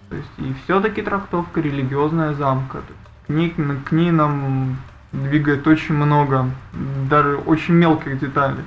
[0.09, 2.79] То есть и все-таки трактовка религиозная замка.
[3.27, 4.77] К ней, к ней нам
[5.11, 6.45] двигает очень много,
[7.09, 8.63] даже очень мелких деталей.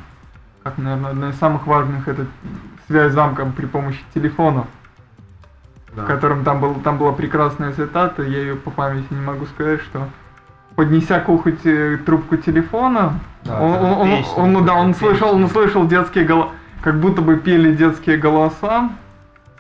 [0.63, 2.27] Как, наверное, одна из самых важных это
[2.87, 4.67] связь с замком при помощи телефонов
[5.95, 6.03] да.
[6.03, 9.81] в котором там, был, там была прекрасная цитата, я ее по памяти не могу сказать,
[9.83, 10.09] что
[10.77, 11.51] поднеся к уху
[12.05, 16.51] трубку телефона, да, он, он, песня, он, он, да, он слышал, он слышал детские голоса,
[16.83, 18.91] как будто бы пели детские голоса.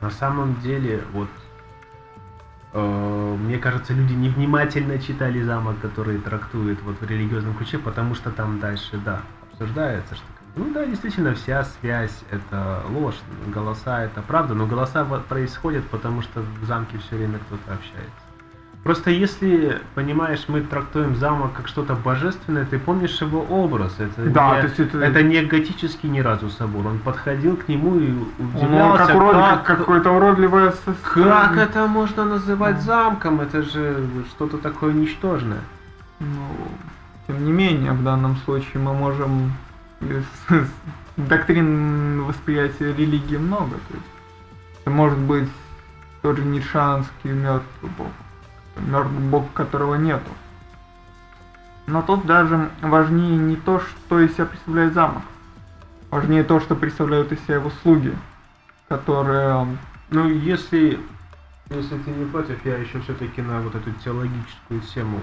[0.00, 1.28] На самом деле, вот
[2.72, 8.60] мне кажется, люди невнимательно читали замок, который трактует вот в религиозном ключе, потому что там
[8.60, 10.24] дальше, да, обсуждается, что
[10.56, 13.14] ну да, действительно, вся связь это ложь,
[13.46, 18.29] голоса это правда, но голоса происходят, потому что в замке все время кто-то общается.
[18.82, 23.94] Просто если, понимаешь, мы трактуем замок как что-то божественное, ты помнишь его образ.
[23.98, 24.98] Это, да, не, то есть это...
[24.98, 26.86] это не готический ни разу собор.
[26.86, 30.72] Он подходил к нему и удивлялся, как, урод, как, как какое-то уродливое
[31.12, 32.82] Как это можно называть ну.
[32.82, 33.40] замком?
[33.42, 35.60] Это же что-то такое ничтожное.
[36.18, 36.26] Ну,
[37.26, 39.52] тем не менее, в данном случае мы можем
[41.16, 43.72] доктрин восприятия религии много.
[43.72, 44.06] То есть
[44.80, 45.48] это может быть
[46.22, 48.08] тот же нишанский мертвый бог,
[48.76, 50.30] бог, которого нету.
[51.86, 55.22] Но тут даже важнее не то, что из себя представляет замок.
[56.10, 58.14] Важнее то, что представляют из себя его слуги,
[58.88, 59.66] которые...
[60.10, 60.98] Ну, если,
[61.68, 65.20] если ты не против, я еще все-таки на вот эту теологическую тему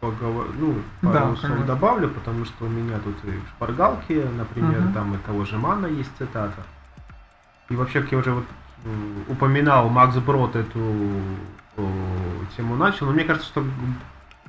[0.00, 0.46] поговор...
[0.58, 4.92] ну, пару да, слов добавлю, потому что у меня тут и в шпаргалке, например, угу.
[4.92, 6.62] там и того же Мана есть цитата.
[7.68, 8.44] И вообще, как я уже вот
[9.28, 10.80] упоминал, Макс Брод эту
[12.56, 13.64] тему начал, но мне кажется, что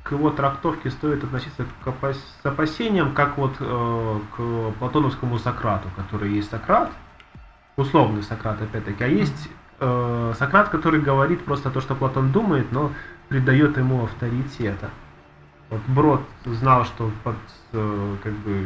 [0.04, 2.18] к его трактовке стоит относиться к опас...
[2.42, 6.90] с опасением, как вот э, к платоновскому Сократу, который есть Сократ,
[7.76, 12.92] условный Сократ опять-таки, а есть э, Сократ, который говорит просто то, что Платон думает, но
[13.28, 14.90] придает ему авторитета.
[15.70, 17.36] Вот Брод знал, что под
[17.74, 18.66] э, как бы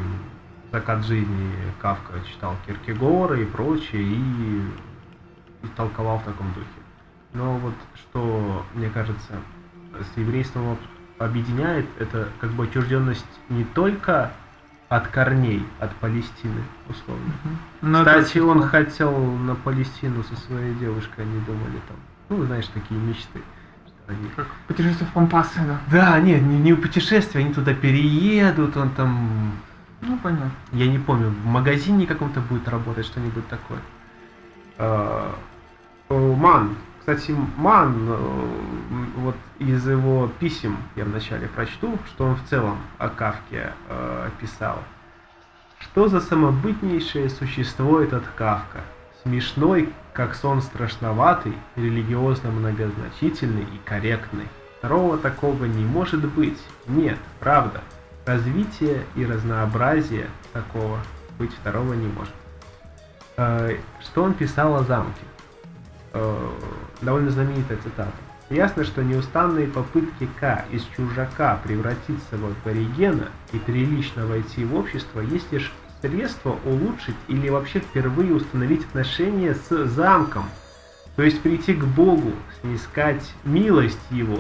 [0.71, 4.61] закат жизни Кавка читал Киркегора и прочее, и,
[5.63, 6.80] и толковал в таком духе.
[7.33, 9.33] Но вот что, мне кажется,
[10.13, 10.77] с еврейством
[11.17, 14.31] объединяет, это как бы отчужденность не только
[14.89, 17.31] от корней, от Палестины, условно.
[17.81, 17.93] Угу.
[17.93, 21.97] Кстати, он хотел на Палестину со своей девушкой, они думали там,
[22.29, 23.41] ну, знаешь, такие мечты.
[24.07, 24.27] Они...
[24.35, 25.79] Как путешествие в Пампасы, да?
[25.89, 29.53] Да, нет, не, не путешествие, они туда переедут, он там...
[30.01, 30.51] Ну, понятно.
[30.73, 33.79] Я не помню, в магазине каком-то будет работать, что-нибудь такое.
[34.77, 35.33] А,
[36.09, 38.15] Ман, кстати, Ман, э,
[39.17, 44.77] вот из его писем я вначале прочту, что он в целом о Кавке э, писал.
[45.79, 48.81] Что за самобытнейшее существо этот Кавка?
[49.23, 54.47] Смешной, как сон страшноватый, религиозно многозначительный и корректный.
[54.77, 56.61] Второго такого не может быть.
[56.85, 57.81] Нет, правда.
[58.27, 60.99] Развитие и разнообразие такого
[61.39, 62.33] быть второго не может.
[63.37, 65.23] Э, что он писал о замке?
[67.01, 68.13] Довольно знаменитая цитата.
[68.49, 75.21] Ясно, что неустанные попытки К из чужака превратиться в аборигена и прилично войти в общество
[75.21, 80.45] есть лишь средство улучшить или вообще впервые установить отношения с замком,
[81.15, 84.39] то есть прийти к Богу, снискать милость Его.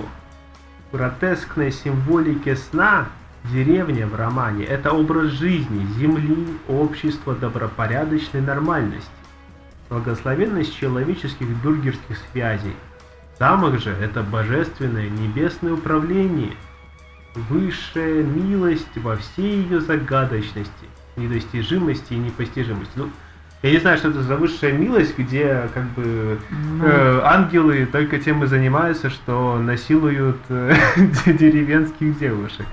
[0.91, 3.07] В гротескной сна
[3.45, 9.09] деревня в романе– это образ жизни, земли, общества, добропорядочной нормальности,
[9.91, 12.75] благословенность человеческих бюргерских связей.
[13.37, 16.53] Замок же– это божественное небесное управление,
[17.35, 22.91] высшая милость во всей ее загадочности– недостижимости и непостижимости.
[22.95, 23.09] Ну,
[23.63, 28.17] Я не знаю, что это за высшая милость, где как бы Ну, э, ангелы только
[28.17, 30.73] тем и занимаются, что насилуют э,
[31.25, 32.65] деревенских девушек.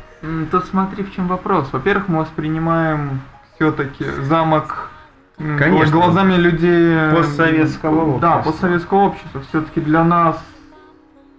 [0.50, 1.68] Тут смотри, в чем вопрос.
[1.72, 3.20] Во-первых, мы воспринимаем
[3.54, 4.90] все-таки замок
[5.38, 5.92] Конечно.
[5.92, 8.50] глазами людей э, Постсоветского Да, общества.
[8.52, 9.40] постсоветского общества.
[9.48, 10.42] Все-таки для нас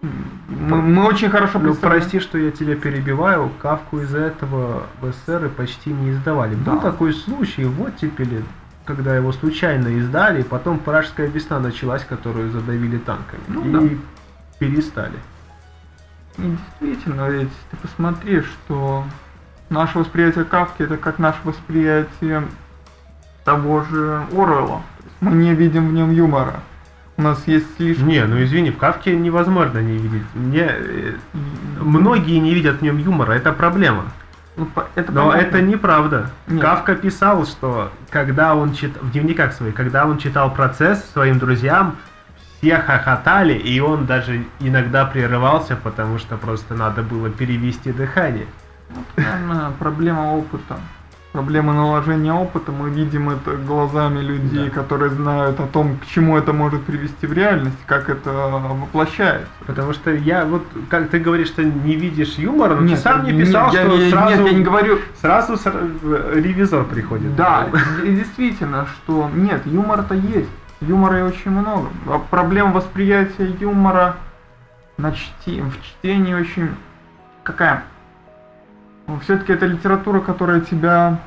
[0.01, 2.01] мы, мы очень хорошо Ну, представляем.
[2.01, 6.55] прости, что я тебя перебиваю, Кавку из-за этого в СССР почти не издавали.
[6.55, 6.79] Был Да.
[6.79, 8.41] такой случай в оттепели,
[8.85, 13.41] когда его случайно издали, и потом Пражская весна началась, которую задавили танками.
[13.49, 13.95] Ну и да.
[14.59, 15.17] перестали.
[16.37, 19.03] И действительно, ведь ты посмотри, что
[19.69, 22.43] наше восприятие Кавки это как наше восприятие
[23.43, 26.61] того же есть Мы не видим в нем юмора.
[27.17, 28.07] У нас есть слишком...
[28.07, 30.23] Не, ну извини, в Кавке невозможно не видеть.
[30.33, 31.13] Мне, э,
[31.81, 34.05] многие не видят в нем юмора, это проблема.
[34.55, 35.47] Ну, это Но понятно.
[35.47, 36.31] это неправда.
[36.47, 36.61] Нет.
[36.61, 41.97] Кавка писал, что когда он читал, в дневниках своих, когда он читал процесс своим друзьям,
[42.57, 48.47] все хохотали, и он даже иногда прерывался, потому что просто надо было перевести дыхание.
[49.15, 50.77] Наверное, проблема опыта.
[51.31, 52.71] Проблема наложения опыта.
[52.71, 54.71] Мы видим это глазами людей, Да.
[54.81, 59.47] которые знают о том, к чему это может привести в реальность, как это воплощается.
[59.67, 63.25] Потому что я вот, как ты говоришь, что не видишь юмора, но Нет, ты сам
[63.25, 64.99] нет, писал, я- что я- сразу, Нет, я не говорю...
[65.21, 67.35] сразу с- э, ревизор приходит.
[67.35, 67.67] Да,
[68.03, 70.49] действительно, что нет, юмор-то есть.
[70.81, 71.89] Юмора и очень много.
[72.07, 74.15] А проблема восприятия юмора
[74.97, 75.61] на чти...
[75.61, 76.69] в чтении очень...
[77.43, 77.83] Какая?
[79.17, 81.19] Все-таки это литература, которая тебя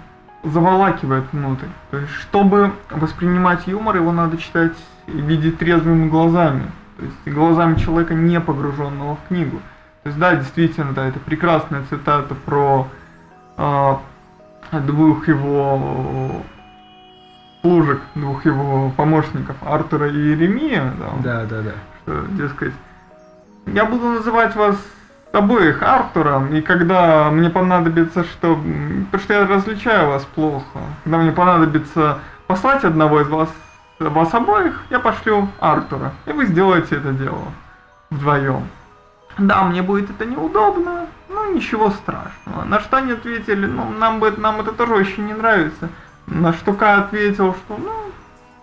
[0.44, 1.66] заволакивает внутрь.
[1.90, 4.72] То есть, чтобы воспринимать юмор, его надо читать
[5.06, 6.64] и видеть трезвыми глазами.
[6.96, 9.60] То есть глазами человека, не погруженного в книгу.
[10.02, 12.88] То есть, да, действительно, да, это прекрасная цитата про
[13.56, 14.00] а,
[14.72, 16.42] двух его
[17.60, 21.72] служек, двух его помощников, Артура и Еремия, да, Да, да, да.
[22.02, 22.74] что, дескать,
[23.66, 24.76] я буду называть вас
[25.32, 28.56] обоих Артуром, и когда мне понадобится, что...
[28.56, 30.78] Потому что я различаю вас плохо.
[31.04, 33.48] Когда мне понадобится послать одного из вас,
[33.98, 36.12] вас обоих, я пошлю Артура.
[36.26, 37.44] И вы сделаете это дело
[38.10, 38.68] вдвоем.
[39.38, 42.64] Да, мне будет это неудобно, но ничего страшного.
[42.64, 45.88] На что они ответили, ну, нам, бы, нам это тоже очень не нравится.
[46.26, 47.92] На что Ка ответил, что, ну,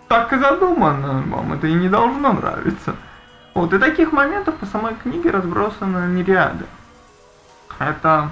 [0.08, 2.94] так и задумано, вам это и не должно нравиться.
[3.54, 6.66] Вот, и таких моментов по самой книге разбросаны нереады.
[7.78, 8.30] Это,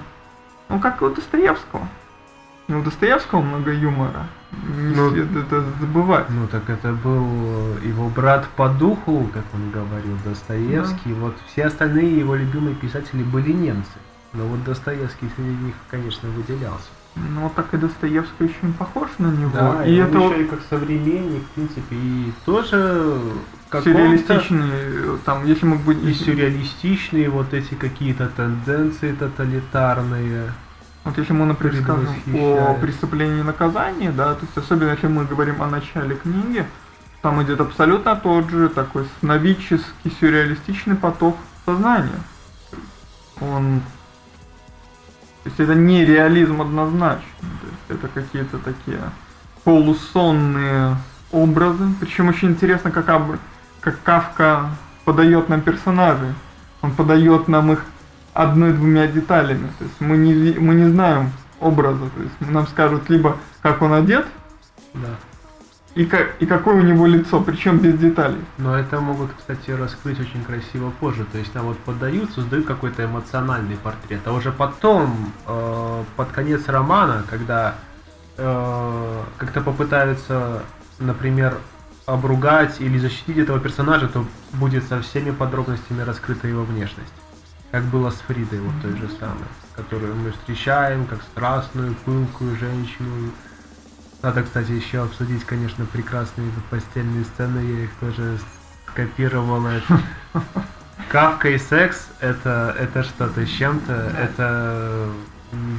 [0.68, 1.88] ну, как и у Достоевского.
[2.68, 4.26] И у Достоевского много юмора.
[4.52, 6.28] Не Ну, следует это забывать.
[6.30, 11.12] Ну так это был его брат по духу, как он говорил, Достоевский.
[11.14, 13.98] Вот все остальные его любимые писатели были немцы.
[14.34, 16.88] Но вот Достоевский среди них, конечно, выделялся.
[17.16, 19.50] Ну, вот так и Достоевский очень похож на него.
[19.52, 23.20] Да, и и это еще и как современник, в принципе, и тоже
[23.72, 26.08] э, там, если мы будем...
[26.08, 30.52] и сюрреалистичные вот эти какие-то тенденции тоталитарные.
[31.04, 35.24] Вот если мы, например, скажем о преступлении и наказании, да, то есть особенно если мы
[35.24, 36.64] говорим о начале книги,
[37.22, 42.20] там идет абсолютно тот же такой сновидческий, сюрреалистичный поток сознания.
[43.40, 43.82] Он...
[45.48, 47.22] То есть это не реализм однозначно.
[47.40, 49.00] То есть это какие-то такие
[49.64, 50.96] полусонные
[51.32, 51.88] образы.
[52.00, 53.38] Причем очень интересно, как, Абр-
[53.80, 54.66] как Кавка
[55.04, 56.28] подает нам персонажей.
[56.82, 57.84] Он подает нам их
[58.34, 59.68] одной-двумя деталями.
[59.78, 61.30] То есть мы не, мы не знаем
[61.60, 62.10] образа.
[62.10, 64.26] То есть нам скажут либо как он одет,
[64.94, 65.08] Да.
[65.94, 68.44] И, как, и какое у него лицо, причем без деталей.
[68.58, 71.24] Но это могут, кстати, раскрыть очень красиво позже.
[71.24, 74.20] То есть нам вот поддают, создают какой-то эмоциональный портрет.
[74.24, 77.74] А уже потом, э, под конец романа, когда
[78.36, 80.62] э, как-то попытаются,
[80.98, 81.58] например,
[82.06, 84.24] обругать или защитить этого персонажа, то
[84.54, 87.12] будет со всеми подробностями раскрыта его внешность.
[87.70, 93.30] Как было с Фридой, вот той же самой, которую мы встречаем как страстную, пылкую женщину,
[94.22, 98.38] надо, кстати, еще обсудить, конечно, прекрасные постельные сцены, я их тоже
[98.88, 99.66] скопировал.
[101.10, 103.92] Кавка и секс это, это что-то с чем-то.
[103.92, 105.08] Это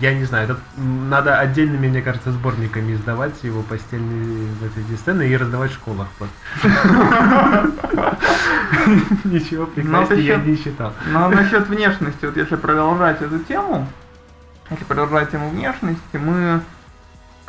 [0.01, 5.27] я не знаю, это надо отдельными, мне кажется, сборниками издавать его постельные вот эти сцены
[5.27, 6.35] и раздавать в школах просто.
[9.25, 10.93] Ничего прекраснее я не считал.
[11.11, 13.87] Но насчет внешности, вот если продолжать эту тему,
[14.71, 16.61] если продолжать тему внешности, мы,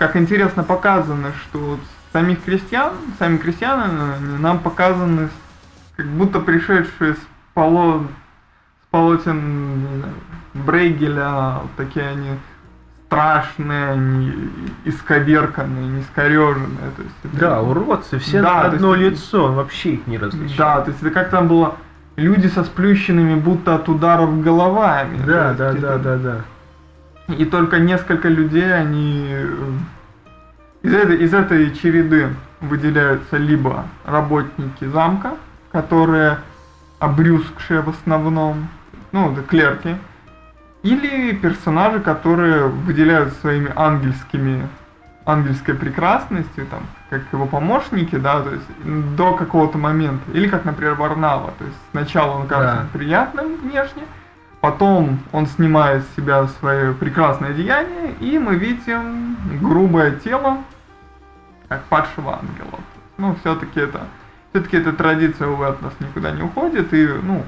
[0.00, 1.78] как интересно показано, что
[2.10, 5.28] самих крестьян, сами крестьяне э, нам показаны
[5.94, 7.18] как будто пришедшие с,
[7.52, 8.04] поло,
[8.82, 10.04] с полотен
[10.54, 12.30] Брейгеля, вот такие они
[13.06, 14.32] страшные, они
[14.86, 16.90] исковерканные, не искореженные.
[16.96, 20.56] То есть это- Да, уродцы, все Да, на одно есть- лицо, вообще их не различает.
[20.56, 21.76] Да, то есть это как там было
[22.16, 25.18] люди со сплющенными будто от ударов головами.
[25.26, 26.36] да, да, да, это- да, да.
[27.38, 29.46] И только несколько людей, они э,
[30.82, 32.28] из этой, из этой череды
[32.60, 35.34] выделяются либо работники замка,
[35.72, 36.38] которые
[36.98, 38.68] обрюзгшие в основном,
[39.12, 39.96] ну, клерки,
[40.82, 44.68] или персонажи, которые выделяют своими ангельскими
[45.26, 50.30] ангельской прекрасностью, там, как его помощники, да, то есть до какого-то момента.
[50.32, 51.52] Или как, например, Варнава.
[51.58, 52.98] То есть сначала он кажется Да.
[52.98, 54.02] приятным внешне,
[54.60, 60.58] потом он снимает с себя свое прекрасное деяние, и мы видим грубое тело,
[61.68, 62.80] как падшего ангела.
[63.16, 64.06] Ну, все-таки это
[64.50, 67.44] все-таки эта традиция, увы, от нас никуда не уходит, и, ну,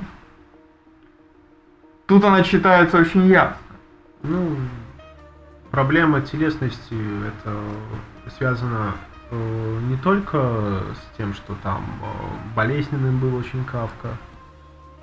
[2.07, 3.57] тут она читается очень ясно.
[4.23, 4.57] Ну,
[5.73, 6.97] проблема телесности
[7.27, 7.57] это
[8.37, 8.95] связано
[9.31, 10.39] э, не только
[10.95, 14.11] с тем, что там э, болезненным был очень Кавка,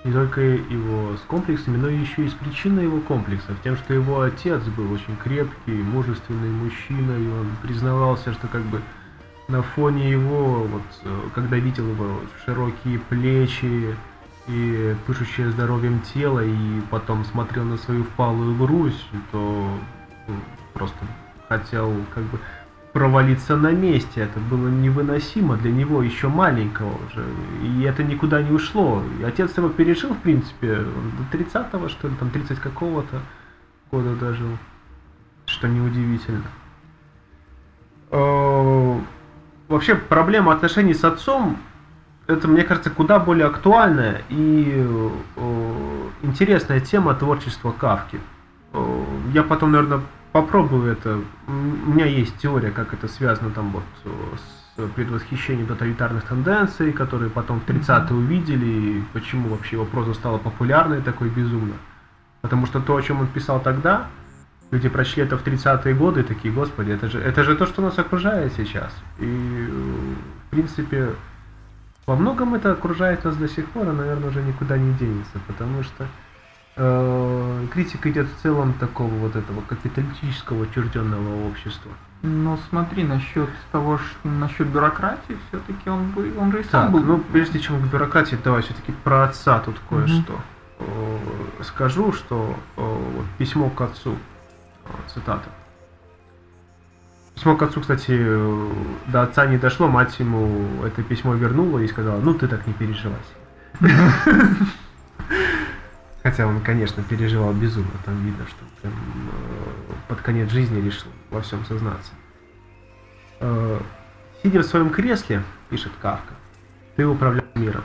[0.03, 4.21] не только его с комплексами, но еще и с причиной его комплексов, тем, что его
[4.21, 8.81] отец был очень крепкий, мужественный мужчина, и он признавался, что как бы
[9.49, 13.95] на фоне его, вот, э, когда видел его широкие плечи
[14.47, 19.69] и пышущее здоровьем тело, и потом смотрел на свою впалую грудь, то
[20.27, 20.35] ну,
[20.73, 20.97] просто
[21.49, 22.39] хотел как бы
[22.93, 24.21] провалиться на месте.
[24.21, 27.25] Это было невыносимо для него, еще маленького уже.
[27.63, 29.03] И это никуда не ушло.
[29.19, 33.19] И отец его пережил, в принципе, до 30-го, что ли, там 30 какого-то
[33.91, 34.57] года дожил.
[35.45, 36.43] Что неудивительно.
[38.11, 38.99] Э,
[39.67, 41.57] Вообще, проблема отношений с отцом,
[42.25, 44.83] это, мне кажется, куда более актуальная и
[45.35, 48.19] э, интересная тема творчества Кавки.
[48.73, 51.21] Э, Я потом, наверное, попробую это.
[51.47, 57.29] У меня есть теория, как это связано там вот э, с предвосхищением тоталитарных тенденций, которые
[57.29, 61.75] потом в 30-е увидели, и почему вообще его проза стала популярной такой безумно.
[62.41, 64.07] Потому что то, о чем он писал тогда,
[64.71, 67.81] люди прочли это в 30-е годы и такие, господи, это же, это же то, что
[67.81, 68.93] нас окружает сейчас.
[69.19, 70.15] И, э,
[70.47, 71.09] в принципе,
[72.05, 75.83] во многом это окружает нас до сих пор, и, наверное, уже никуда не денется, потому
[75.83, 76.07] что
[77.73, 81.91] критика идет в целом такого вот этого капиталистического учрежденного общества.
[82.21, 86.91] Ну смотри, насчет того, что насчет бюрократии, все-таки он бы, он же и сам Так,
[86.91, 86.99] был.
[87.01, 90.39] ну прежде чем к бюрократии, давай все-таки про отца тут кое-что.
[90.79, 91.17] Э,
[91.63, 92.81] Скажу, что э,
[93.15, 94.15] вот письмо к отцу,
[94.85, 95.49] э, цитата.
[97.35, 98.69] Письмо к отцу, кстати, э,
[99.07, 102.73] до отца не дошло, мать ему это письмо вернула и сказала, ну ты так не
[102.73, 103.19] переживай.
[106.29, 111.41] Хотя он, конечно, переживал безумно, там видно, что прям, э, под конец жизни решил во
[111.41, 112.11] всем сознаться.
[113.39, 113.79] Э,
[114.43, 116.35] Сидя в своем кресле, пишет Кавка,
[116.95, 117.81] ты управлял миром.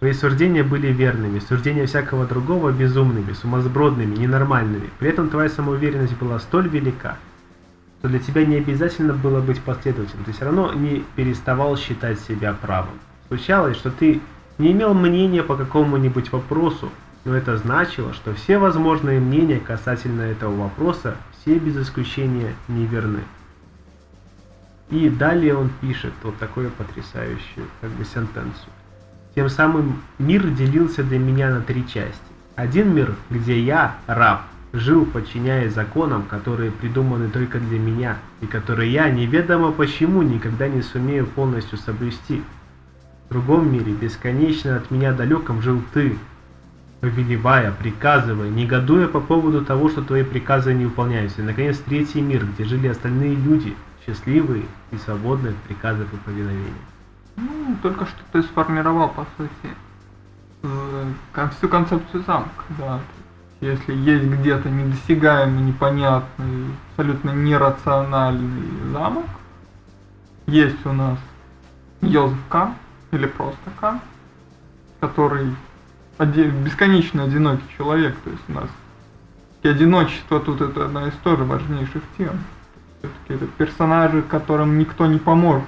[0.00, 4.90] Твои суждения были верными, суждения всякого другого безумными, сумасбродными, ненормальными.
[4.98, 7.16] При этом твоя самоуверенность была столь велика,
[8.00, 10.24] что для тебя не обязательно было быть последовательным.
[10.24, 12.98] Ты все равно не переставал считать себя правым.
[13.28, 14.20] Случалось, что ты
[14.58, 16.90] не имел мнения по какому-нибудь вопросу,
[17.26, 23.24] но это значило, что все возможные мнения касательно этого вопроса, все без исключения неверны.
[24.90, 28.70] И далее он пишет вот такую потрясающую как бы сентенцию.
[29.34, 32.14] Тем самым мир делился для меня на три части.
[32.54, 38.92] Один мир, где я, раб, жил, подчиняясь законам, которые придуманы только для меня, и которые
[38.92, 42.44] я, неведомо почему, никогда не сумею полностью соблюсти.
[43.28, 46.16] В другом мире, бесконечно от меня далеком, жил ты,
[47.00, 51.42] повелевая, приказывая, негодуя по поводу того, что твои приказы не выполняются.
[51.42, 56.72] И, наконец, третий мир, где жили остальные люди, счастливые и свободные от приказов и повиновения.
[57.36, 59.74] Ну, только что ты сформировал, по сути,
[60.62, 63.00] э, всю концепцию замка, да.
[63.60, 69.24] Если есть где-то недосягаемый, непонятный, абсолютно нерациональный замок,
[70.46, 71.18] есть у нас
[72.00, 72.74] Йозеф К,
[73.12, 73.98] или просто К,
[75.00, 75.48] который
[76.18, 78.68] оде- бесконечно одинокий человек, то есть у нас
[79.62, 82.38] и одиночество тут это одна из тоже важнейших тем.
[83.00, 85.64] Все-таки это персонажи, которым никто не поможет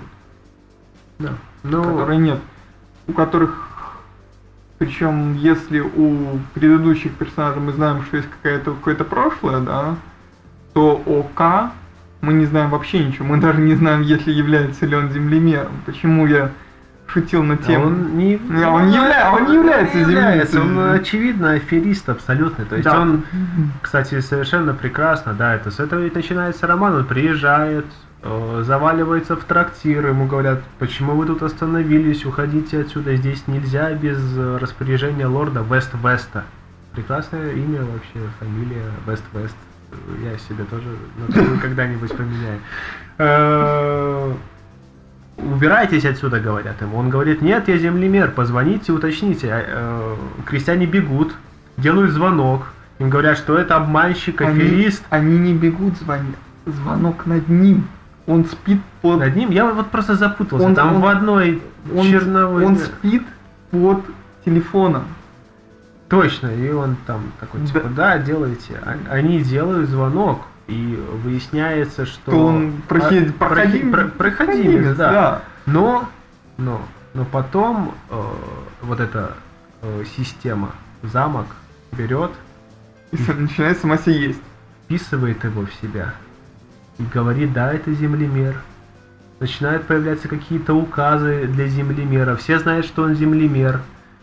[1.19, 1.35] Да.
[1.65, 2.39] Ну, которые нет,
[3.09, 3.97] у которых,
[4.79, 9.97] причем если у предыдущих персонажей мы знаем, что есть какая-то какое-то прошлое, да,
[10.75, 11.73] то о К
[12.21, 15.73] мы не знаем вообще ничего, мы даже не знаем, если является ли он землемером.
[15.87, 16.53] Почему я
[17.09, 17.87] шутил на А тему.
[17.87, 20.61] Он не, Не, он не явля- он не является землицей.
[20.61, 22.65] Он очевидно аферист абсолютный.
[22.67, 23.01] То есть Да.
[23.01, 23.23] он,
[23.83, 26.95] кстати, совершенно прекрасно, да, это с этого и начинается роман.
[26.95, 27.87] Он приезжает,
[28.23, 34.19] э, заваливается в трактир, ему говорят, почему вы тут остановились, уходите отсюда, здесь нельзя без
[34.37, 36.45] э, распоряжения лорда Вест-Веста.
[36.95, 39.57] Прекрасное имя вообще, фамилия Вест-Вест.
[40.23, 40.85] Я себе тоже
[41.33, 42.59] такую когда-нибудь поменяю.
[45.39, 46.99] Э, Убирайтесь отсюда, говорят ему.
[46.99, 49.49] Он говорит, нет, я землемер, позвоните, уточните.
[49.53, 51.35] А, э, Крестьяне бегут,
[51.77, 52.67] делают звонок.
[52.99, 55.05] Им говорят, что это обманщик, Они, аферист.
[55.11, 56.35] они не бегут, звонят.
[56.67, 57.87] Звонок над ним.
[58.27, 59.21] Он спит под...
[59.21, 60.67] Над ним я вот просто запутался.
[60.67, 61.63] Он- Там он- в одной
[61.95, 62.65] Он, черновой...
[62.67, 63.23] он спит
[63.71, 64.05] под
[64.45, 65.05] телефоном.
[66.09, 68.81] Точно, и он там такой, типа, да, делайте.
[68.85, 72.31] А- Они делают звонок, и выясняется, что...
[72.31, 75.11] То он прохи- А, проходим- про- проходимец, да.
[75.13, 75.43] да.
[75.67, 76.09] Но,
[76.59, 76.81] но,
[77.15, 78.23] но потом э,
[78.83, 79.35] вот эта
[79.83, 80.71] э, система,
[81.03, 81.47] замок
[81.93, 82.31] берет,
[83.13, 84.41] И с- начинает сама себе есть.
[84.85, 86.15] вписывает его в себя
[86.99, 88.61] и говорит, да, это землемер.
[89.41, 92.37] Начинают появляться какие-то указы для землемера.
[92.37, 93.81] Все знают, что он землемер.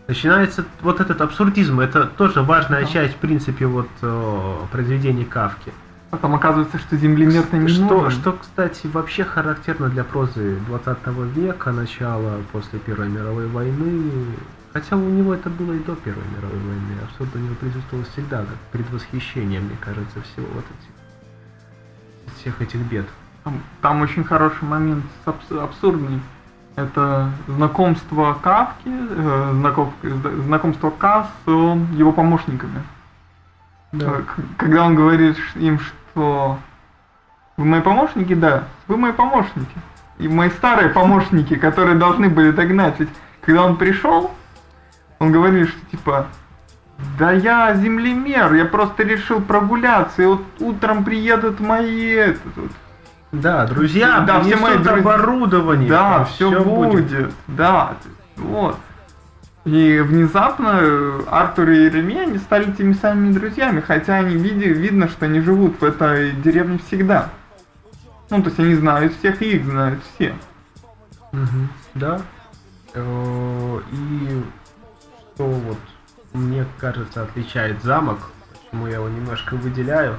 [0.08, 1.80] Начинается вот этот абсурдизм.
[1.80, 2.88] Это тоже важная Да.
[2.88, 5.72] часть, в принципе, вот э, произведений Кавки.
[6.16, 8.12] Потом оказывается, что землемер-то не что, нужен.
[8.12, 14.12] что, кстати, вообще характерно для прозы 20 века, начала после Первой мировой войны.
[14.72, 16.94] Хотя у него это было и до Первой мировой войны.
[17.04, 23.06] Абсурд у него присутствовал всегда, как предвосхищение, мне кажется, всего вот этих, всех этих бед.
[23.44, 26.22] Там, там очень хороший момент абс- абсурдный.
[26.76, 31.52] Это знакомство Кавки, э, знаков- зна- знакомство К с э,
[31.94, 32.84] его помощниками.
[33.94, 39.76] Э, к- Когда он говорит им, что вы мои помощники, да, вы мои помощники.
[40.18, 42.96] И мои старые помощники, которые должны были догнать.
[43.00, 43.10] Ведь
[43.42, 44.32] когда он пришел,
[45.20, 46.28] он говорит, что типа,
[47.20, 52.72] да я землемер, я просто решил прогуляться, и вот утром приедут мои этот, вот,
[53.32, 54.94] Да, друзья, Да, все мои друзья.
[54.94, 55.90] оборудование.
[55.90, 57.34] Да, а все всё будет.
[57.48, 57.96] Да,
[58.38, 58.78] вот.
[59.66, 65.08] И внезапно э, Артур и Еремей, они стали теми самыми друзьями, хотя они види, видно,
[65.10, 67.30] что они живут в этой деревне всегда.
[68.30, 70.36] Ну, то есть они знают всех, и их знают все.
[71.32, 72.22] Мгм, Да.
[72.94, 74.44] Э, И
[75.34, 75.80] что вот
[76.34, 78.20] мне кажется отличает замок,
[78.52, 80.18] почему я его немножко выделяю.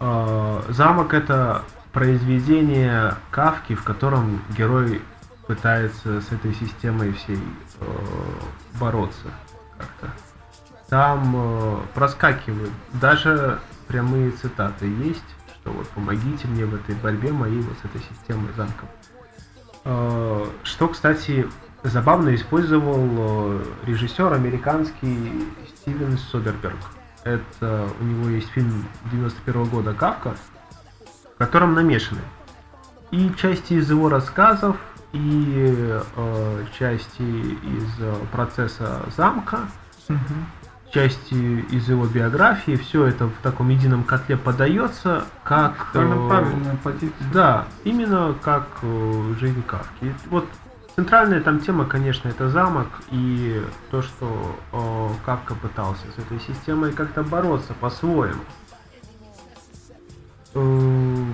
[0.00, 1.62] Э, Замок это
[1.92, 5.02] произведение Кавки, в котором герой
[5.46, 7.38] пытается с этой системой всей
[8.78, 9.28] бороться
[9.76, 10.12] как-то.
[10.88, 15.24] Там э, проскакивают даже прямые цитаты есть,
[15.54, 18.88] что вот помогите мне в этой борьбе моей вот с этой системой замков.
[19.84, 21.46] Э, Что, кстати,
[21.82, 26.78] забавно использовал э, режиссер американский Стивен Содерберг.
[27.24, 30.36] Это у него есть фильм 91 года «Кавка»,
[31.34, 32.20] в котором намешаны
[33.10, 34.76] и части из его рассказов,
[35.12, 39.60] и э, части из э, процесса замка,
[40.92, 41.34] части
[41.70, 42.76] из его биографии.
[42.76, 45.88] Все это в таком едином котле подается как...
[45.92, 47.32] Довольно э, правильная позиция.
[47.32, 50.14] да, именно как э, жизнь Кавки.
[50.30, 50.46] Вот
[50.96, 56.92] центральная там тема, конечно, это замок и то, что э, Кавка пытался с этой системой
[56.92, 58.42] как-то бороться по-своему.
[60.54, 61.24] Э,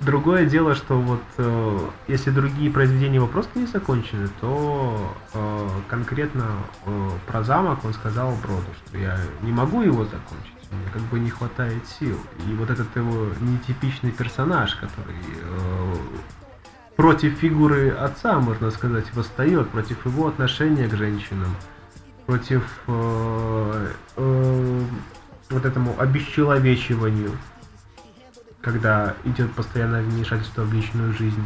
[0.00, 6.46] Другое дело, что вот э, если другие произведения его просто не закончены, то э, конкретно
[6.86, 11.20] э, про замок он сказал Броду, что я не могу его закончить, мне как бы
[11.20, 12.18] не хватает сил.
[12.48, 15.94] И вот этот его нетипичный персонаж, который э,
[16.96, 21.54] против фигуры отца, можно сказать, восстает, против его отношения к женщинам,
[22.26, 24.84] против э, э,
[25.50, 27.30] вот этому обесчеловечиванию,
[28.62, 31.42] когда идет постоянное вмешательство в личную жизнь.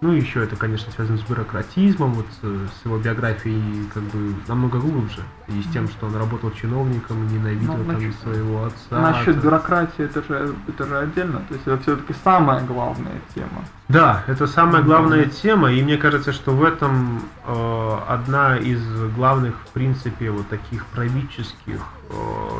[0.00, 4.34] Ну и еще это, конечно, связано с бюрократизмом, вот э, с его биографией как бы
[4.48, 5.22] намного глубже.
[5.48, 9.00] И с тем, что он работал чиновником, ненавидел Ну, там насчет- своего отца.
[9.00, 9.44] Насчет там.
[9.44, 11.40] бюрократии это же, это же отдельно.
[11.48, 13.64] То есть это все-таки самая главная тема.
[13.88, 14.86] Да, это самая Мгм.
[14.90, 18.82] главная тема, и мне кажется, что в этом э, одна из
[19.14, 22.14] главных, в принципе, вот таких правительских э,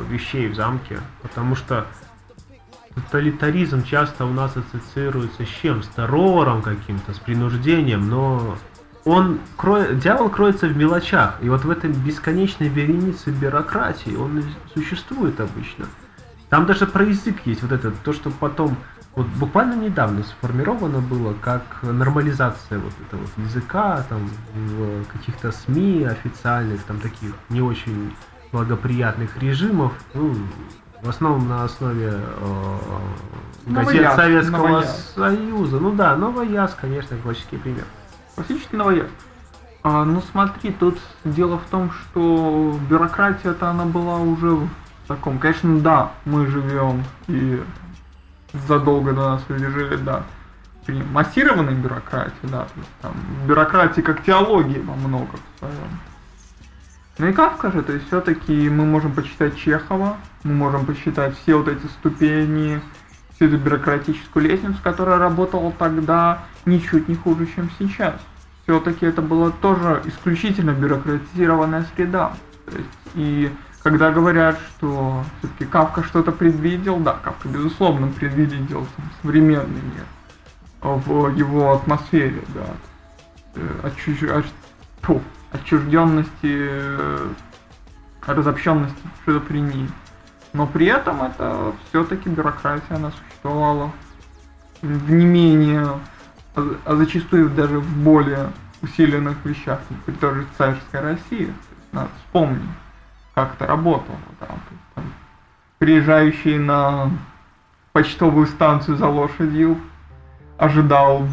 [0.08, 1.84] вещей в замке, потому что
[2.94, 5.82] тоталитаризм часто у нас ассоциируется с чем?
[5.82, 8.56] С террором каким-то, с принуждением, но
[9.04, 14.42] он кроет, дьявол кроется в мелочах, и вот в этой бесконечной веренице бюрократии он
[14.72, 15.86] существует обычно.
[16.48, 18.76] Там даже про язык есть вот это, то, что потом
[19.14, 26.82] вот буквально недавно сформировано было как нормализация вот этого языка там в каких-то СМИ официальных,
[26.82, 28.14] там таких не очень
[28.52, 30.34] благоприятных режимов, ну,
[31.04, 32.76] в основном на основе э,
[33.66, 35.12] газет Новояз, Советского Новояз.
[35.14, 35.78] Союза.
[35.78, 37.84] Ну да, Новояз, конечно, классический пример.
[38.34, 39.06] Классический новояз.
[39.82, 44.68] А, ну смотри, тут дело в том, что бюрократия-то она была уже в
[45.06, 45.38] таком.
[45.38, 47.62] Конечно, да, мы живем и
[48.66, 50.22] задолго до нас люди жили, да,
[50.86, 52.66] при массированной бюрократии, да,
[53.02, 53.12] там
[53.46, 56.00] бюрократии как теологии во многом в своем.
[57.18, 61.56] Ну и Кавка же, то есть все-таки мы можем почитать Чехова, мы можем посчитать все
[61.56, 62.80] вот эти ступени,
[63.34, 68.14] всю эту бюрократическую лестницу, которая работала тогда ничуть не хуже, чем сейчас.
[68.64, 72.32] Все-таки это была тоже исключительно бюрократизированная среда.
[72.66, 73.52] То есть, и
[73.82, 80.04] когда говорят, что все-таки Кавка что-то предвидел, да, Кавка безусловно предвидел там, современный мир
[80.80, 82.66] в его атмосфере, да,
[83.54, 84.46] э, отчуж- от-
[85.02, 85.22] фу,
[85.54, 87.28] отчужденности, э,
[88.26, 89.88] разобщенности шизофрении.
[90.52, 93.90] Но при этом это все-таки бюрократия, она существовала
[94.82, 95.98] в не менее,
[96.54, 98.50] а а зачастую даже в более
[98.82, 101.52] усиленных вещах, при той же царской России.
[101.92, 102.62] Надо вспомнить,
[103.34, 104.18] как это работало.
[104.40, 104.48] Да,
[104.94, 105.04] там
[105.78, 107.10] приезжающий на
[107.92, 109.78] почтовую станцию за лошадью
[110.58, 111.26] ожидал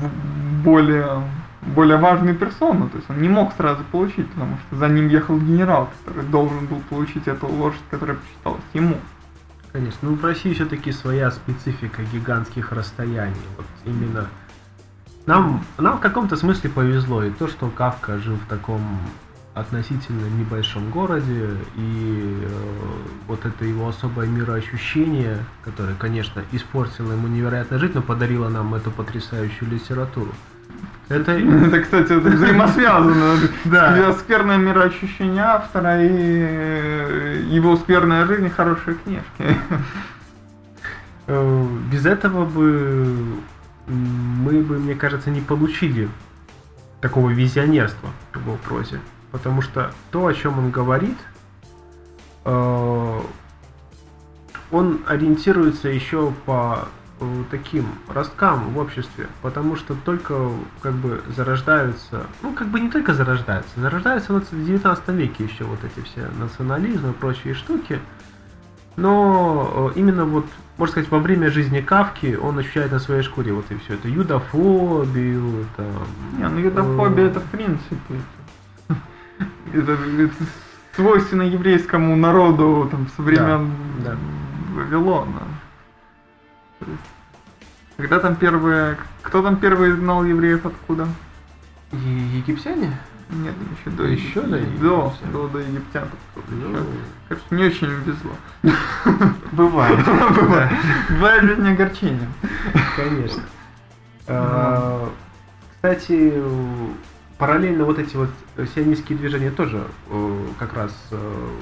[0.64, 1.24] более,
[1.62, 5.38] более важную персону, то есть он не мог сразу получить, потому что за ним ехал
[5.38, 8.98] генерал, который должен был получить эту лошадь, которая посчиталась ему.
[9.72, 10.10] Конечно.
[10.10, 13.36] Ну, в России все-таки своя специфика гигантских расстояний.
[13.56, 14.28] Вот именно
[15.26, 17.24] нам, нам в каком-то смысле повезло.
[17.24, 18.82] И то, что Кавка жил в таком
[19.54, 22.48] относительно небольшом городе, и э,
[23.28, 28.92] вот это его особое мироощущение, которое, конечно, испортило ему невероятно жить, но подарило нам эту
[28.92, 30.32] потрясающую литературу.
[31.10, 31.32] Это
[31.68, 33.38] Это, кстати, это взаимосвязано.
[33.66, 34.14] Да.
[34.14, 39.58] Скверное мироощущение автора и э, его скверная жизнь и хорошие книжки.
[41.28, 43.42] Э, Без этого бы
[43.88, 46.10] мы бы, мне кажется, не получили
[47.02, 49.00] такого визионерства в его прозе.
[49.32, 51.18] Потому что то, о чем он говорит,
[52.46, 53.20] э,
[54.72, 56.88] он ориентируется еще по
[57.50, 60.50] таким росткам в обществе, потому что только
[60.82, 65.80] как бы зарождаются, ну как бы не только зарождаются, зарождаются в 19 веке еще вот
[65.84, 68.00] эти все национализмы и прочие штуки,
[68.96, 70.46] но э, именно вот,
[70.78, 74.08] можно сказать, во время жизни Кавки он ощущает на своей шкуре вот и все это
[74.08, 75.88] юдофобию, там...
[76.38, 78.16] Не, ну юдофобия это в принципе.
[79.74, 80.34] Это, это
[80.96, 83.72] свойственно еврейскому народу там со времен
[84.04, 84.18] да.
[84.74, 85.44] Вавилона.
[87.98, 88.98] Когда там первые...
[89.22, 91.08] Кто там первый знал евреев откуда?
[91.92, 92.98] Е- Египтяне?
[93.30, 94.58] Нет, еще до Еще до.
[94.82, 96.08] До, до, до египтян.
[96.50, 96.86] Ну.
[97.30, 98.32] Кажется, не очень везло.
[99.54, 100.06] бывает.
[100.36, 100.72] Бывает.
[101.10, 102.28] Бывает жизнь огорчения.
[102.98, 103.44] Конечно.
[104.28, 105.10] А,
[105.76, 106.34] Кстати,
[107.38, 108.30] параллельно вот эти вот
[108.76, 111.58] сионистские движения тоже э, как раз э,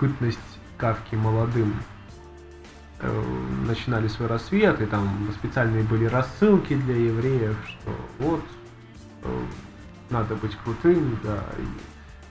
[0.00, 0.38] бытность
[0.76, 1.74] Кавки молодым
[3.66, 8.44] начинали свой рассвет, и там специальные были рассылки для евреев, что вот
[9.22, 9.40] э,
[10.10, 11.66] надо быть крутым, да, и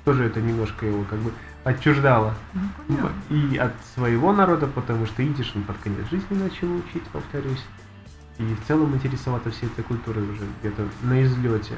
[0.03, 1.31] тоже это немножко его как бы
[1.63, 2.33] отчуждало
[2.87, 3.11] понятно.
[3.29, 7.63] и от своего народа, потому что идиш он под конец жизни начал учить, повторюсь.
[8.37, 11.75] И в целом интересоваться всей этой культурой уже где-то на излете.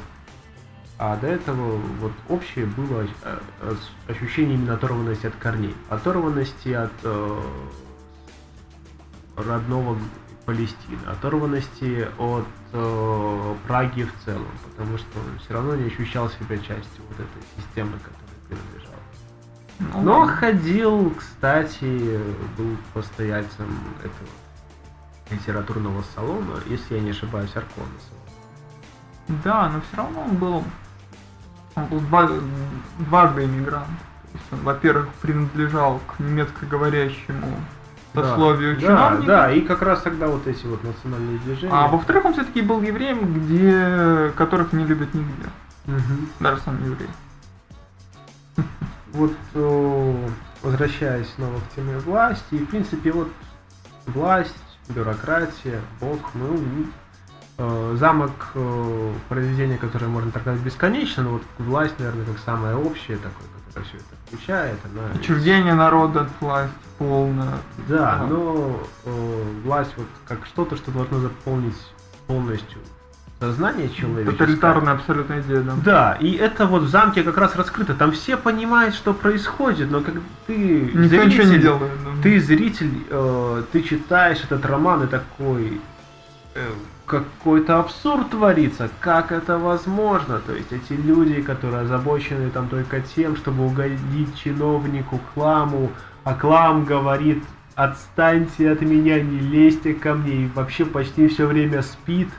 [0.98, 3.76] А до этого вот общее было э, э,
[4.10, 5.74] ощущение именно оторванности от корней.
[5.90, 7.42] Оторванности от э,
[9.44, 9.98] родного
[10.46, 16.58] Палестины, оторванности от э, Праги в целом, потому что он все равно не ощущал себя
[16.58, 18.94] частью вот этой системы, которой принадлежал.
[19.80, 22.20] Ну, Но ходил, кстати,
[22.58, 23.68] был постояльцем
[24.00, 24.30] этого
[25.30, 28.14] литературного салона, если я не ошибаюсь, Арконаса.
[29.44, 30.64] Да, но все равно он был,
[31.76, 32.32] он был два-
[32.98, 33.88] дважды иммигрант.
[34.52, 37.56] Во-первых, принадлежал к немецкоговорящему
[38.14, 41.74] сословию да, чиновников, да, и как раз тогда вот эти вот национальные движения.
[41.74, 45.50] а во-вторых, он все-таки был евреем, где которых не любят нигде,
[45.86, 46.30] Мгм.
[46.40, 47.10] даже сам еврей.
[49.14, 50.28] Вот э,
[50.62, 53.30] возвращаясь снова к теме власти, и в принципе вот
[54.08, 54.54] власть,
[54.90, 56.58] бюрократия, Бог, э,
[57.96, 63.48] замок, э, произведение, которое можно трактовать бесконечно, но вот власть, наверное, как самое общее такое,
[63.68, 65.20] которая все это включает, она...
[65.20, 67.58] Отчуждение народа от власти полное.
[67.88, 71.76] Да, но э, власть вот как что-то, что должно заполнить
[72.28, 72.80] полностью
[73.40, 74.32] сознание человека.
[74.32, 75.74] Тоталитарная абсолютная идея, да.
[75.84, 77.94] Да, и это вот в замке как раз раскрыто.
[77.94, 81.92] Там все понимают, что происходит, но как ты Никто зритель, ничего не делает.
[82.04, 82.22] да.
[82.22, 85.80] ты зритель, э, ты читаешь этот роман и такой
[86.56, 86.70] э,
[87.10, 90.40] какой-то абсурд творится, как это возможно?
[90.40, 95.92] То есть эти люди, которые озабочены там только тем, чтобы угодить чиновнику, кламу,
[96.24, 97.44] а клам говорит,
[97.76, 102.30] отстаньте от меня, не лезьте ко мне, и вообще почти все время спит.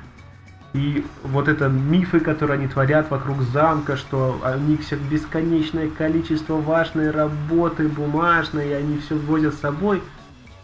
[0.73, 6.55] И вот это мифы, которые они творят вокруг замка, что у них все бесконечное количество
[6.55, 10.01] важной работы, бумажной, и они все возят с собой.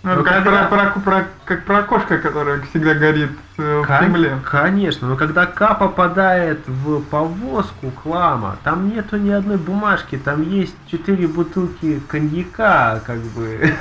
[0.03, 3.87] Ну, Но как, когда- про, про- про- как про окошко, которое всегда горит э, в
[3.87, 4.39] Кон- Кремле.
[4.49, 10.77] Конечно, но когда К попадает в повозку клама, там нету ни одной бумажки, там есть
[10.89, 13.73] четыре бутылки коньяка, как бы.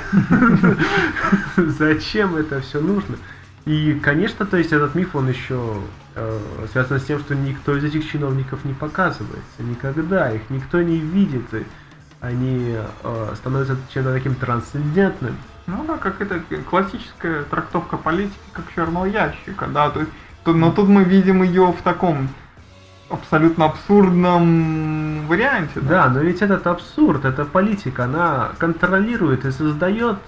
[1.56, 3.16] Зачем это все нужно?
[3.64, 5.60] И, конечно, то есть этот миф, он еще
[6.14, 6.38] э,
[6.72, 11.52] связан с тем, что никто из этих чиновников не показывается, никогда, их никто не видит,
[11.52, 11.64] и
[12.20, 15.36] они э, становятся чем-то таким трансцендентным.
[15.66, 16.40] Ну да, как это
[16.70, 20.12] классическая трактовка политики как черного ящика, да, то есть,
[20.44, 22.28] то- но тут мы видим ее в таком
[23.10, 30.18] абсолютно абсурдном варианте, Да, но ведь этот абсурд, эта политика, она контролирует и создает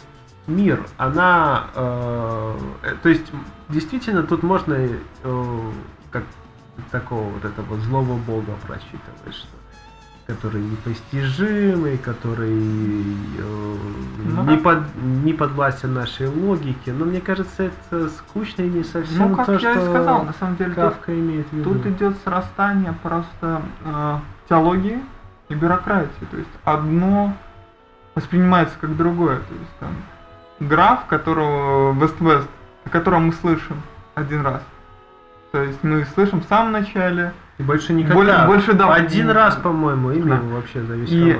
[0.46, 0.86] мир.
[0.96, 3.26] Она, э, э, то есть,
[3.68, 5.70] действительно, тут можно э,
[6.10, 6.22] как
[6.90, 9.57] такого вот этого злого бога просчитывать, что
[10.28, 12.60] который непостижимый, который
[13.38, 13.76] э,
[14.26, 16.92] Ну не, под, не подвластен нашей логике.
[16.92, 20.24] Но мне кажется, это скучно и не совсем Ну, как то, я что и сказал,
[20.24, 21.72] на самом деле, тут, Кавка имеет в виду.
[21.72, 24.18] тут идет срастание просто э,
[24.50, 25.00] теологии
[25.48, 26.26] и бюрократии.
[26.30, 27.34] То есть одно
[28.14, 29.36] воспринимается как другое.
[29.36, 29.96] То есть там
[30.60, 32.48] граф, которого Вест-Вест,
[32.84, 33.80] о котором мы слышим
[34.14, 34.62] один раз.
[35.52, 38.14] То есть мы слышим в самом начале, И больше никогда.
[38.16, 38.94] Больше- больше, да.
[38.94, 40.54] Один раз, по-моему, имя Да.
[40.54, 41.38] вообще И- зависит.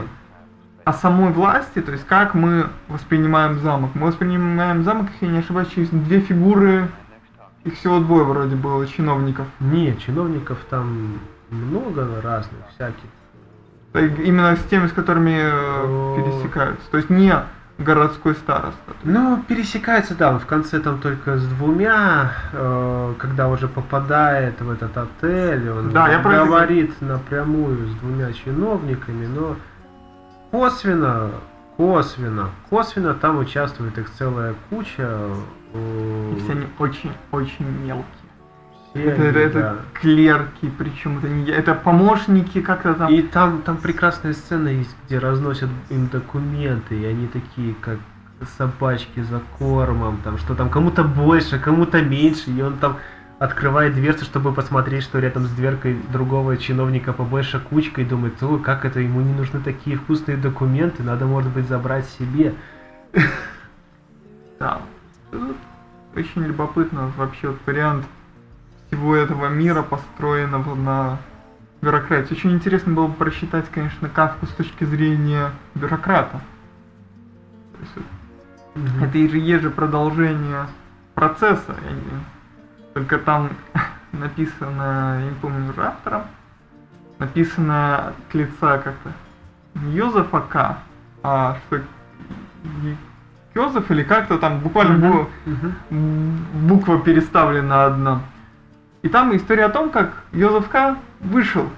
[0.85, 3.91] о самой власти, то есть как мы воспринимаем замок.
[3.95, 6.89] Мы воспринимаем замок, если я не ошибаюсь, через две фигуры,
[7.65, 9.47] их всего двое вроде было чиновников.
[9.61, 11.19] Нет, чиновников там
[11.51, 13.05] много разных, всяких.
[14.25, 16.17] Именно с теми, с которыми э, О.
[16.17, 16.91] пересекаются.
[16.91, 17.35] То есть не
[17.79, 18.93] городской староста.
[19.05, 24.71] Ну, пересекается, да, он в конце там только с двумя, э, когда уже попадает в
[24.71, 29.57] этот отель, он Да, я про говорит напрямую с двумя чиновниками, но
[30.51, 31.31] косвенно,
[31.77, 35.09] косвенно, косвенно там участвует их целая куча.
[35.75, 38.05] э, И все они очень-очень мелкие.
[39.03, 39.77] Это, это- это да.
[40.01, 43.13] клерки, причем это не это помощники как-то там.
[43.13, 47.99] И там, там прекрасная сцена есть, где разносят им документы, и они такие, как
[48.57, 52.99] собачки за кормом, там, что там кому-то больше, кому-то меньше, и он там
[53.41, 58.59] открывает дверцу, чтобы посмотреть, что рядом с дверкой другого чиновника побольше кучка, и думает, о,
[58.59, 62.55] как это, ему не нужны такие вкусные документы, надо, может быть, забрать себе.
[64.59, 64.81] Да.
[66.17, 68.05] Очень любопытно вообще вот вариант
[68.89, 71.19] всего этого мира, построенного на
[71.83, 72.35] бюрократии.
[72.35, 76.41] Очень интересно было бы просчитать, конечно, Кавку с точки зрения бюрократа.
[77.73, 77.93] То есть
[78.75, 80.67] вот это и же есть же продолжение
[81.15, 81.77] процесса.
[82.95, 83.51] Только там
[84.13, 86.23] написано, я не помню уже автором,
[87.19, 89.13] написано от лица как-то
[89.93, 90.79] Йозефа К,
[91.23, 91.81] а что
[93.55, 98.21] Йозеф или как-то там буквально Мгм, бу- м, буква переставлена одна.
[99.03, 100.97] И там история о том, как Йозеф К.
[101.21, 101.69] вышел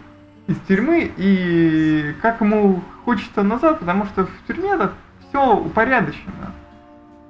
[0.47, 4.93] из тюрьмы и как ему хочется назад, потому что в тюрьме так
[5.29, 6.53] все упорядочено.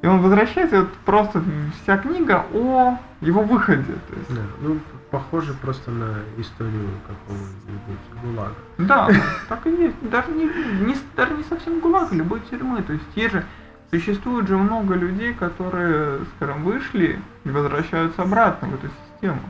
[0.03, 1.43] И он возвращается, и вот просто
[1.83, 3.93] вся книга о его выходе.
[4.09, 4.79] То есть, Да, ну,
[5.11, 8.55] похоже просто на историю какого-нибудь ГУЛАГа.
[8.79, 9.09] Да,
[9.49, 9.97] так и есть.
[10.09, 10.45] Даже не,
[10.87, 12.83] не, даже не совсем ГУЛАГ, любой тюрьмы.
[12.83, 13.45] То есть те же,
[13.91, 19.41] существует же много людей, которые, скажем, вышли и возвращаются обратно в эту систему.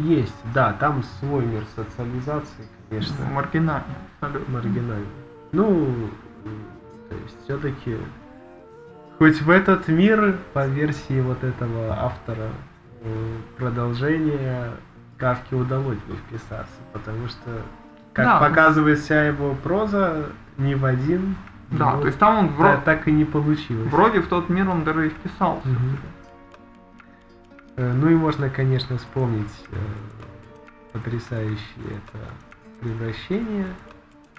[0.00, 3.16] Есть, да, там свой мир социализации, конечно.
[3.32, 3.84] Маргинально,
[4.20, 4.54] абсолютно.
[4.54, 5.06] маргинально.
[5.52, 5.94] Ну,
[7.10, 7.96] то есть все-таки
[9.18, 12.48] хоть в этот мир, по версии вот этого автора,
[13.02, 14.70] э, продолжение
[15.18, 17.60] Кавке удалось бы вписаться, потому что,
[18.14, 18.38] как Да.
[18.40, 20.26] показывает вся его проза,
[20.56, 21.36] ни в один
[21.70, 23.90] Да, то есть там он вроде, так и не получилось.
[23.92, 25.68] вроде в тот мир он даже и вписался.
[25.68, 25.98] Мгм.
[27.80, 29.76] Э, Ну и можно, конечно, вспомнить э,
[30.92, 32.18] потрясающее это
[32.80, 33.66] превращение,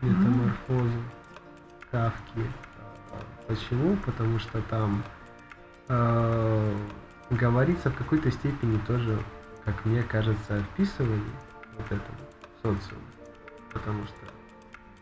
[0.02, 1.02] метаморфозу.
[1.90, 2.44] Кавки.
[3.48, 3.98] Почему?
[4.06, 5.04] Потому что там
[5.90, 6.76] э,
[7.32, 9.18] говорится в какой-то степени тоже,
[9.66, 11.24] как мне кажется, о вписывании
[11.78, 12.18] вот этого
[12.62, 13.02] социума.
[13.74, 14.16] Потому что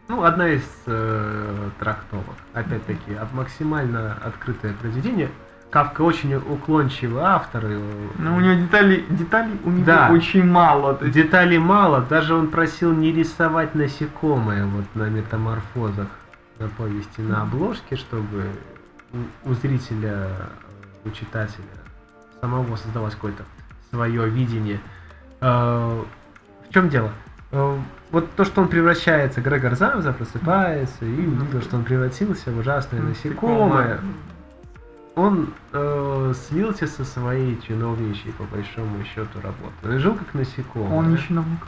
[0.07, 2.37] ну, одна из э, трактовок.
[2.53, 5.29] Опять-таки, максимально открытое произведение.
[5.69, 7.63] Кавка очень уклончивый автор.
[7.63, 7.79] Но
[8.17, 10.09] ну, у него деталей, деталей у него да.
[10.11, 10.97] очень мало.
[11.01, 11.13] есть...
[11.13, 12.01] Деталей мало.
[12.01, 16.07] Даже он просил не рисовать насекомые вот на метаморфозах
[16.57, 18.45] на повести на обложке, чтобы
[19.13, 20.27] у, у зрителя,
[21.05, 21.63] у читателя
[22.41, 23.43] самого создалось какое-то
[23.91, 24.79] свое видение.
[25.41, 26.03] Э,
[26.67, 27.11] в чем дело?
[27.51, 27.77] Э,
[28.11, 33.01] вот то, что он превращается, Грегор Замза просыпается и видел, что он превратился в ужасное
[33.01, 33.99] насекомое.
[35.19, 39.73] Он э, слился со своей чиновничьей, по большому счету, работы.
[39.83, 40.97] Он жил как насекомый.
[40.97, 41.67] Он не чиновник.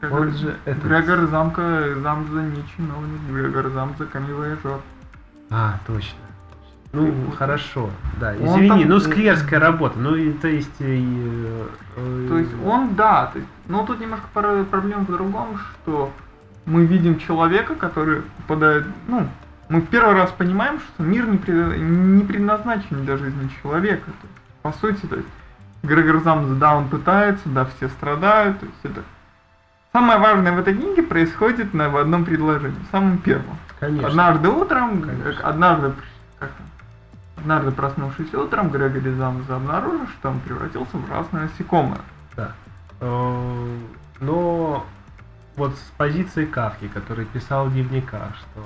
[0.00, 0.84] Грегор, он же этот...
[0.84, 4.80] Грегор Замка, Замза не чиновник, Грегор Замза камевояжер.
[5.50, 6.18] А, точно.
[6.92, 10.80] Ну, и, хорошо, да, извини, там, ну скверская работа, ну и то есть...
[10.80, 11.66] И,
[11.96, 16.10] э, то есть он, да, то есть, но тут немножко проблема в другом, что
[16.64, 19.28] мы видим человека, который попадает, ну,
[19.68, 24.06] мы в первый раз понимаем, что мир не, пред, не предназначен для жизни человека.
[24.06, 25.28] То есть, по сути, то есть,
[25.82, 29.02] Грегор Замс, да, он пытается, да, все страдают, то есть это...
[29.92, 33.56] Самое важное в этой книге происходит на, в одном предложении, самом первом.
[33.80, 34.08] Конечно.
[34.08, 35.48] Однажды утром, Конечно.
[35.48, 35.92] однажды,
[36.38, 36.50] как
[37.38, 42.00] Однажды проснувшись утром, Грегори Замза обнаружил, что он превратился в ужасное насекомое.
[42.34, 42.52] Да.
[43.00, 43.76] Э,
[44.20, 44.84] но
[45.56, 48.64] вот с позиции Кавки, который писал в дневниках, что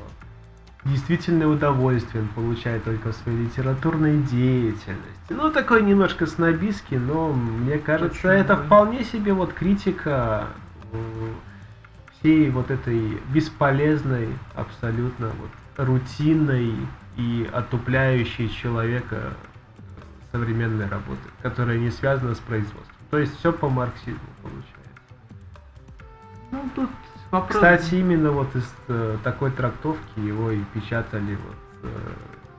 [0.85, 5.30] действительное удовольствие он получает только в своей литературной деятельности.
[5.30, 8.33] Ну, такой немножко снобистский, но мне кажется, Почему?
[8.33, 10.49] это вполне себе вот критика
[10.93, 11.33] э,
[12.18, 16.74] всей вот этой бесполезной, абсолютно вот рутинной
[17.16, 19.35] и отупляющей человека
[20.33, 22.97] современной работы, которая не связана с производством.
[23.11, 24.72] То есть все по марксизму получается.
[26.51, 26.91] Ну, тут
[27.33, 27.57] вопрос...
[27.57, 31.89] Кстати, именно вот из э, такой трактовки его и печатали вот э,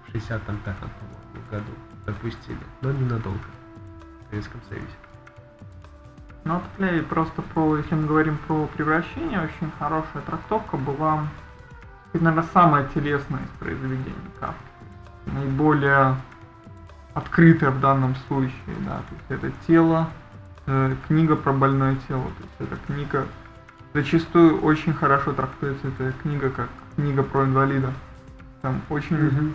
[0.08, 1.72] в 65-м, по-моему, году.
[2.06, 4.88] Допустили, но ненадолго в Советском Союзе.
[6.44, 11.26] Ну, вот, просто про, если мы говорим про превращение, очень хорошая трактовка была
[12.14, 14.58] это, наверное, самое телесное из произведений Кавки.
[15.26, 16.16] Наиболее
[17.16, 20.10] открытое в данном случае, да, то есть это тело,
[20.68, 23.26] э, книга про больное тело, то есть эта книга
[23.94, 27.94] зачастую очень хорошо трактуется эта книга как книга про инвалида.
[28.62, 29.54] Там очень, mm-hmm.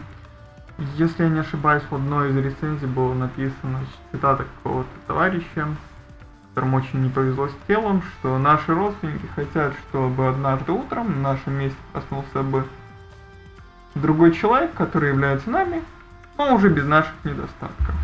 [0.97, 3.81] если я не ошибаюсь, в одной из рецензий было написано
[4.13, 5.69] цитата какого-то товарища,
[6.49, 11.55] которым очень не повезло с телом, что наши родственники хотят, чтобы однажды утром на нашем
[11.55, 12.67] месте проснулся бы
[13.95, 15.83] другой человек, который является нами,
[16.37, 17.95] но уже без наших недостатков.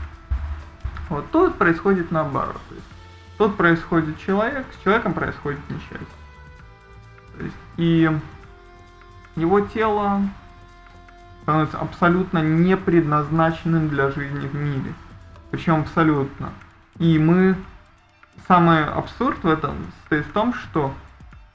[1.09, 2.61] Вот тут происходит наоборот.
[2.69, 2.87] То есть,
[3.39, 6.24] тут происходит человек, с человеком происходит несчастье.
[7.77, 8.11] И
[9.37, 10.23] его тело
[11.43, 14.95] становится абсолютно не предназначенным для жизни в мире.
[15.51, 16.53] Причем абсолютно.
[16.99, 17.57] И мы
[18.49, 20.93] самый абсурд в этом состоит в том, что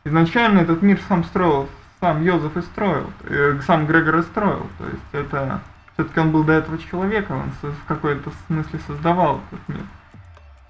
[0.03, 1.69] изначально этот мир сам строил,
[1.99, 4.67] сам Йозеф и строил, э, сам Грегор и строил.
[4.77, 5.61] То есть это
[5.93, 9.83] все-таки он был до этого человеком, он в какой-то смысле создавал этот мир.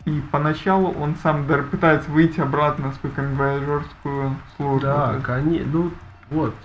[0.06, 4.82] И поначалу он сам даже пытается выйти обратно в свою камевояжерскую службу.
[4.82, 5.70] Да, конечно.
[5.72, 5.92] Ну,
[6.30, 6.56] вот.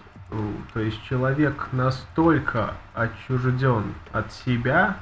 [0.72, 4.96] То есть человек настолько отчужден от себя,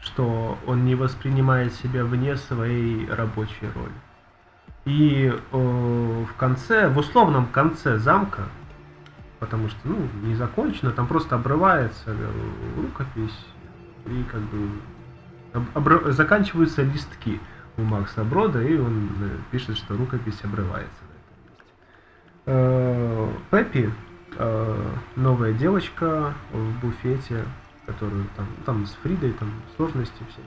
[0.00, 3.92] что он не воспринимает себя вне своей рабочей роли.
[4.84, 8.42] И э, в конце, в условном конце замка,
[9.38, 12.30] потому что, ну, не закончено, там просто обрывается э,
[12.76, 13.46] рукопись,
[14.06, 14.68] и как бы
[16.06, 17.40] заканчиваются листки
[17.76, 20.90] у Макса Брода, и он э, пишет, что рукопись обрывается.
[22.46, 23.90] Э, Пеппи,
[24.36, 27.44] э, новая девочка в буфете,
[27.86, 30.46] которую там, там с Фридой, там сложности всякие.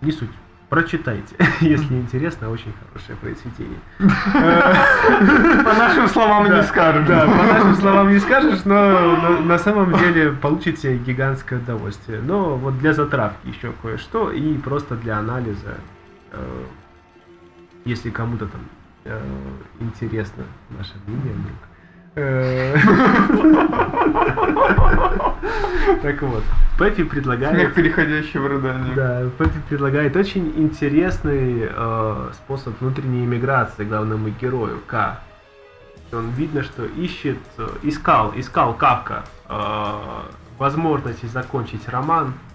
[0.00, 0.30] Не суть.
[0.70, 3.80] Прочитайте, если интересно, очень хорошее произведение.
[3.98, 7.08] По нашим словам не скажешь.
[7.08, 12.20] Да, по нашим словам не скажешь, но на самом деле получите гигантское удовольствие.
[12.22, 15.74] Но вот для затравки еще кое-что и просто для анализа,
[16.30, 16.64] э,
[17.84, 18.60] если кому-то там
[19.06, 19.20] э,
[19.80, 21.34] интересно наше мнение,
[26.02, 26.42] так вот,
[26.78, 27.54] Пеппи предлагает...
[27.54, 28.94] Смех, переходящий в рыдание.
[28.94, 35.20] Да, Пеппи предлагает очень интересный э, способ внутренней иммиграции главному герою, К.
[36.12, 39.92] Он видно, что ищет, э, искал, искал Кавка э,
[40.58, 42.49] возможности закончить роман, э,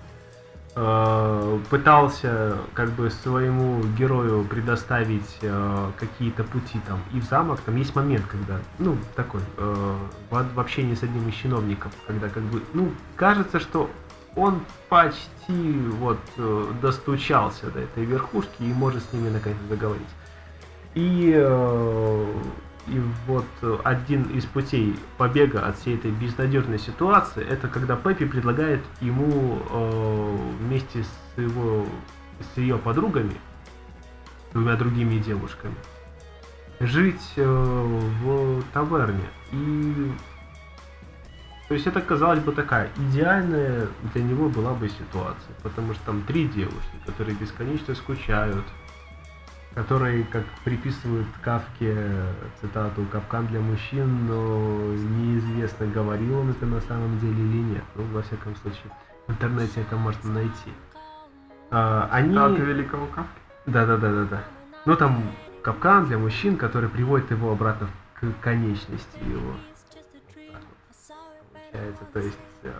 [1.69, 7.61] пытался как бы своему герою предоставить э, какие-то пути там и в замок.
[7.61, 9.95] Там есть момент, когда, ну, такой, э,
[10.29, 13.89] в, в общении с одним из чиновников, когда как бы, ну, кажется, что
[14.35, 20.01] он почти вот э, достучался до этой верхушки и может с ними наконец заговорить.
[20.93, 22.25] И, э,
[22.87, 23.45] и вот
[23.83, 30.37] один из путей побега от всей этой безнадежной ситуации, это когда Пеппи предлагает ему э,
[30.59, 31.85] вместе с его
[32.53, 33.35] с ее подругами,
[34.53, 35.75] двумя другими девушками,
[36.79, 39.29] жить э, в таверне.
[39.51, 40.11] И
[41.67, 46.21] то есть это, казалось бы, такая идеальная для него была бы ситуация, потому что там
[46.21, 48.65] три девушки, которые бесконечно скучают,
[49.75, 51.95] которые, как приписывают Кавке
[52.59, 57.83] цитату «Капкан для мужчин», но неизвестно, говорил он это на самом деле или нет.
[57.95, 58.91] Ну, во всяком случае,
[59.27, 60.71] в интернете это можно найти.
[61.69, 62.29] А, они...
[62.29, 63.39] Цитаты великого Кавки?
[63.67, 64.43] Да-да-да-да-да.
[64.85, 65.21] Ну, там
[65.61, 69.53] капкан для мужчин, который приводит его обратно к конечности его
[71.75, 72.71] получается, то есть э,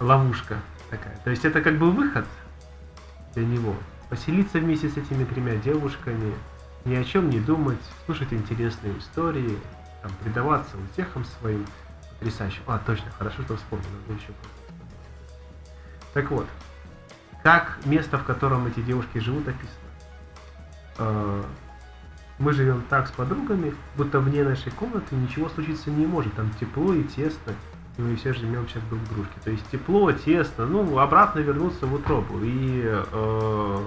[0.00, 0.56] ловушка
[0.90, 1.16] такая.
[1.24, 2.26] То есть это как бы выход
[3.34, 3.74] для него.
[4.08, 6.34] Поселиться вместе с этими тремя девушками,
[6.84, 9.58] ни о чем не думать, слушать интересные истории,
[10.02, 11.64] там, предаваться утехам своим
[12.18, 12.62] потрясающим.
[12.66, 14.32] А, точно, хорошо, что вспомнил, надо еще
[16.12, 16.46] Так вот,
[17.42, 19.78] как место, в котором эти девушки живут, описано.
[20.98, 21.42] Э,
[22.38, 26.34] мы живем так с подругами, будто вне нашей комнаты ничего случиться не может.
[26.34, 27.54] Там тепло и тесно,
[27.96, 29.34] и мы все живем сейчас друг в дружке.
[29.44, 32.40] То есть тепло, тесно, ну, обратно вернуться в утробу.
[32.42, 33.78] И э,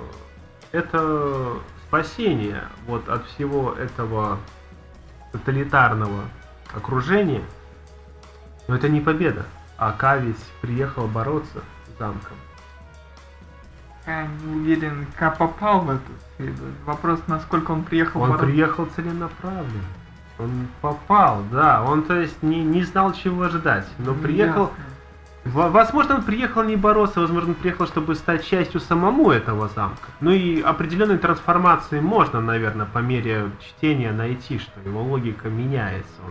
[0.72, 1.54] это
[1.88, 4.38] спасение вот от всего этого
[5.32, 6.24] тоталитарного
[6.74, 7.44] окружения.
[8.68, 9.46] Но это не победа.
[9.78, 12.36] А Кавич приехал бороться с замком.
[14.06, 16.64] Я не уверен, как попал в эту среду.
[16.86, 18.48] Вопрос, насколько он приехал Он бороться.
[18.48, 19.84] приехал целенаправленно.
[20.40, 21.84] Он попал, да.
[21.84, 23.88] Он, то есть, не, не знал, чего ожидать.
[23.98, 24.62] Но ну, приехал...
[24.64, 24.84] Ясно.
[25.54, 30.10] Возможно, он приехал не бороться, возможно, он приехал, чтобы стать частью самому этого замка.
[30.20, 36.22] Ну и определенной трансформации можно, наверное, по мере чтения найти, что его логика меняется.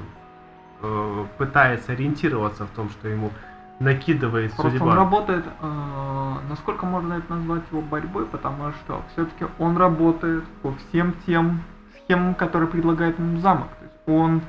[0.83, 3.31] Он э, пытается ориентироваться в том, что ему
[3.79, 4.93] накидывает Просто судьба.
[4.93, 10.75] он работает, э, насколько можно это назвать его борьбой, потому что все-таки он работает по
[10.75, 11.63] всем тем
[12.05, 13.69] схемам, которые предлагает ему замок
[14.07, 14.43] он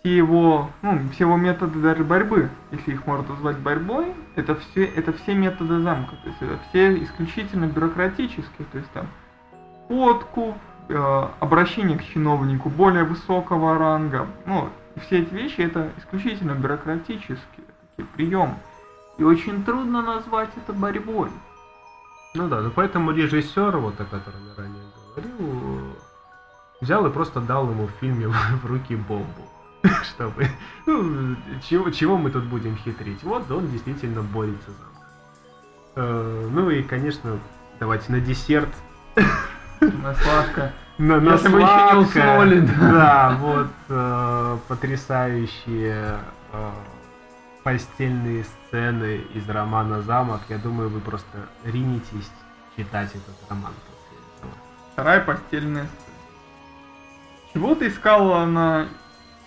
[0.00, 4.84] все его, ну, все его методы даже борьбы, если их можно назвать борьбой, это все,
[4.84, 9.06] это все методы замка, то есть это все исключительно бюрократические, то есть там
[9.88, 10.56] подкуп,
[10.88, 14.68] э, обращение к чиновнику более высокого ранга, ну,
[15.06, 17.64] все эти вещи это исключительно бюрократические
[17.96, 18.54] такие приемы.
[19.16, 21.30] И очень трудно назвать это борьбой.
[22.34, 24.82] Ну да, ну поэтому режиссер, вот о котором я ранее
[25.14, 25.53] говорил,
[26.84, 28.28] взял и просто дал ему в фильме
[28.62, 29.48] в руки бомбу.
[30.02, 30.48] Чтобы,
[30.86, 31.36] ну,
[31.68, 33.22] чего, чего мы тут будем хитрить?
[33.22, 37.38] Вот он действительно борется за э, Ну и, конечно,
[37.80, 38.70] давайте на десерт.
[39.80, 40.72] На сладко.
[40.96, 42.60] На, на Если еще не уснули.
[42.60, 46.20] Да, да вот э, потрясающие
[46.52, 46.70] э,
[47.64, 50.42] постельные сцены из романа «Замок».
[50.48, 52.30] Я думаю, вы просто ринетесь
[52.76, 54.52] читать этот роман после этого.
[54.92, 56.03] Вторая постельная сцена.
[57.54, 58.88] Чего-то искала она...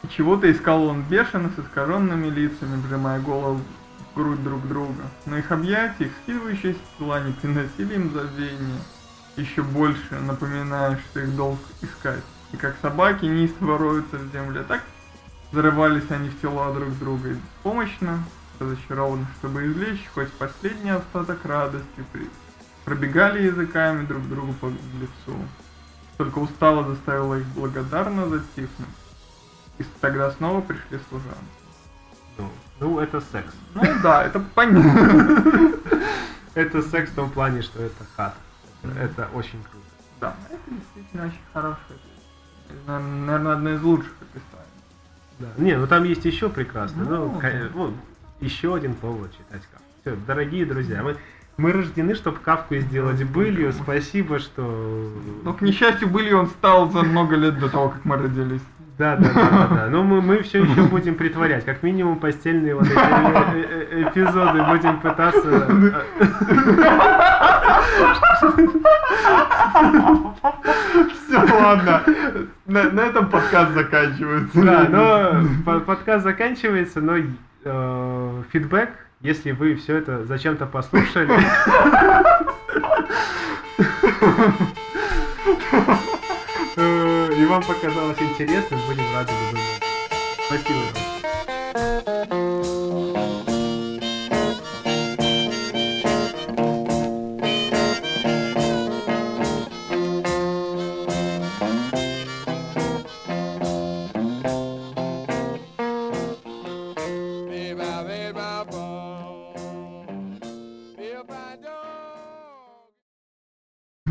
[0.09, 3.59] Чего-то искал он бешено, с искаженными лицами, вжимая голову
[3.99, 5.03] в грудь друг друга.
[5.25, 8.79] На их объятиях скидывающиеся тела не приносили им забвения,
[9.35, 12.23] еще больше напоминая, что их долг искать.
[12.53, 14.83] И как собаки неистово роются в земле, так
[15.51, 18.23] зарывались они в тела друг друга и беспомощно,
[18.59, 22.05] разочарованно, чтобы извлечь хоть последний остаток радости,
[22.85, 25.37] пробегали языками друг другу по лицу.
[26.17, 28.89] Только устало заставила их благодарно затихнуть.
[29.77, 31.37] И тогда снова пришли служанки.
[32.37, 32.49] Ну,
[32.79, 33.53] ну, это секс.
[33.75, 35.73] Ну да, это понятно.
[36.55, 38.33] Это секс в том плане, что это хат.
[38.81, 39.85] Это очень круто.
[40.19, 41.99] Да, это действительно очень хорошее.
[42.87, 44.67] Наверное, одно из лучших описаний.
[45.37, 45.47] Да.
[45.57, 47.03] Не, ну там есть еще прекрасно.
[47.03, 47.41] Ну,
[47.75, 47.93] ну,
[48.39, 49.85] еще один повод читать Кавку.
[50.01, 51.17] Все, дорогие друзья, мы
[51.57, 53.73] мы рождены, чтобы кавку сделать былью.
[53.73, 55.11] Спасибо, что...
[55.43, 58.61] Но, к несчастью, былью он стал за много лет до того, как мы родились.
[58.97, 59.87] Да, да, да, да, да.
[59.89, 61.65] Но мы, мы все еще будем притворять.
[61.65, 66.03] Как минимум постельные вот эти э- э- эпизоды будем пытаться.
[71.27, 72.01] Все, ладно.
[72.65, 74.61] На, на этом подкаст заканчивается.
[74.63, 77.17] Да, но по- подкаст заканчивается, но
[77.63, 78.89] э, фидбэк,
[79.21, 81.31] если вы все это зачем-то послушали.
[86.77, 89.61] И вам показалось интересным, будем рады любым.
[90.47, 90.77] Спасибо.
[90.77, 91.16] вам.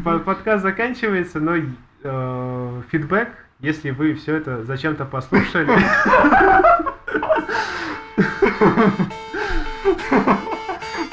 [0.06, 3.28] Подкаст заканчивается, но э, фидбэк,
[3.58, 5.68] если вы все это зачем-то послушали.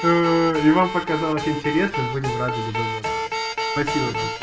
[0.03, 2.85] э, И вам показалось интересным, будем рады любым.
[3.73, 4.42] Спасибо вам.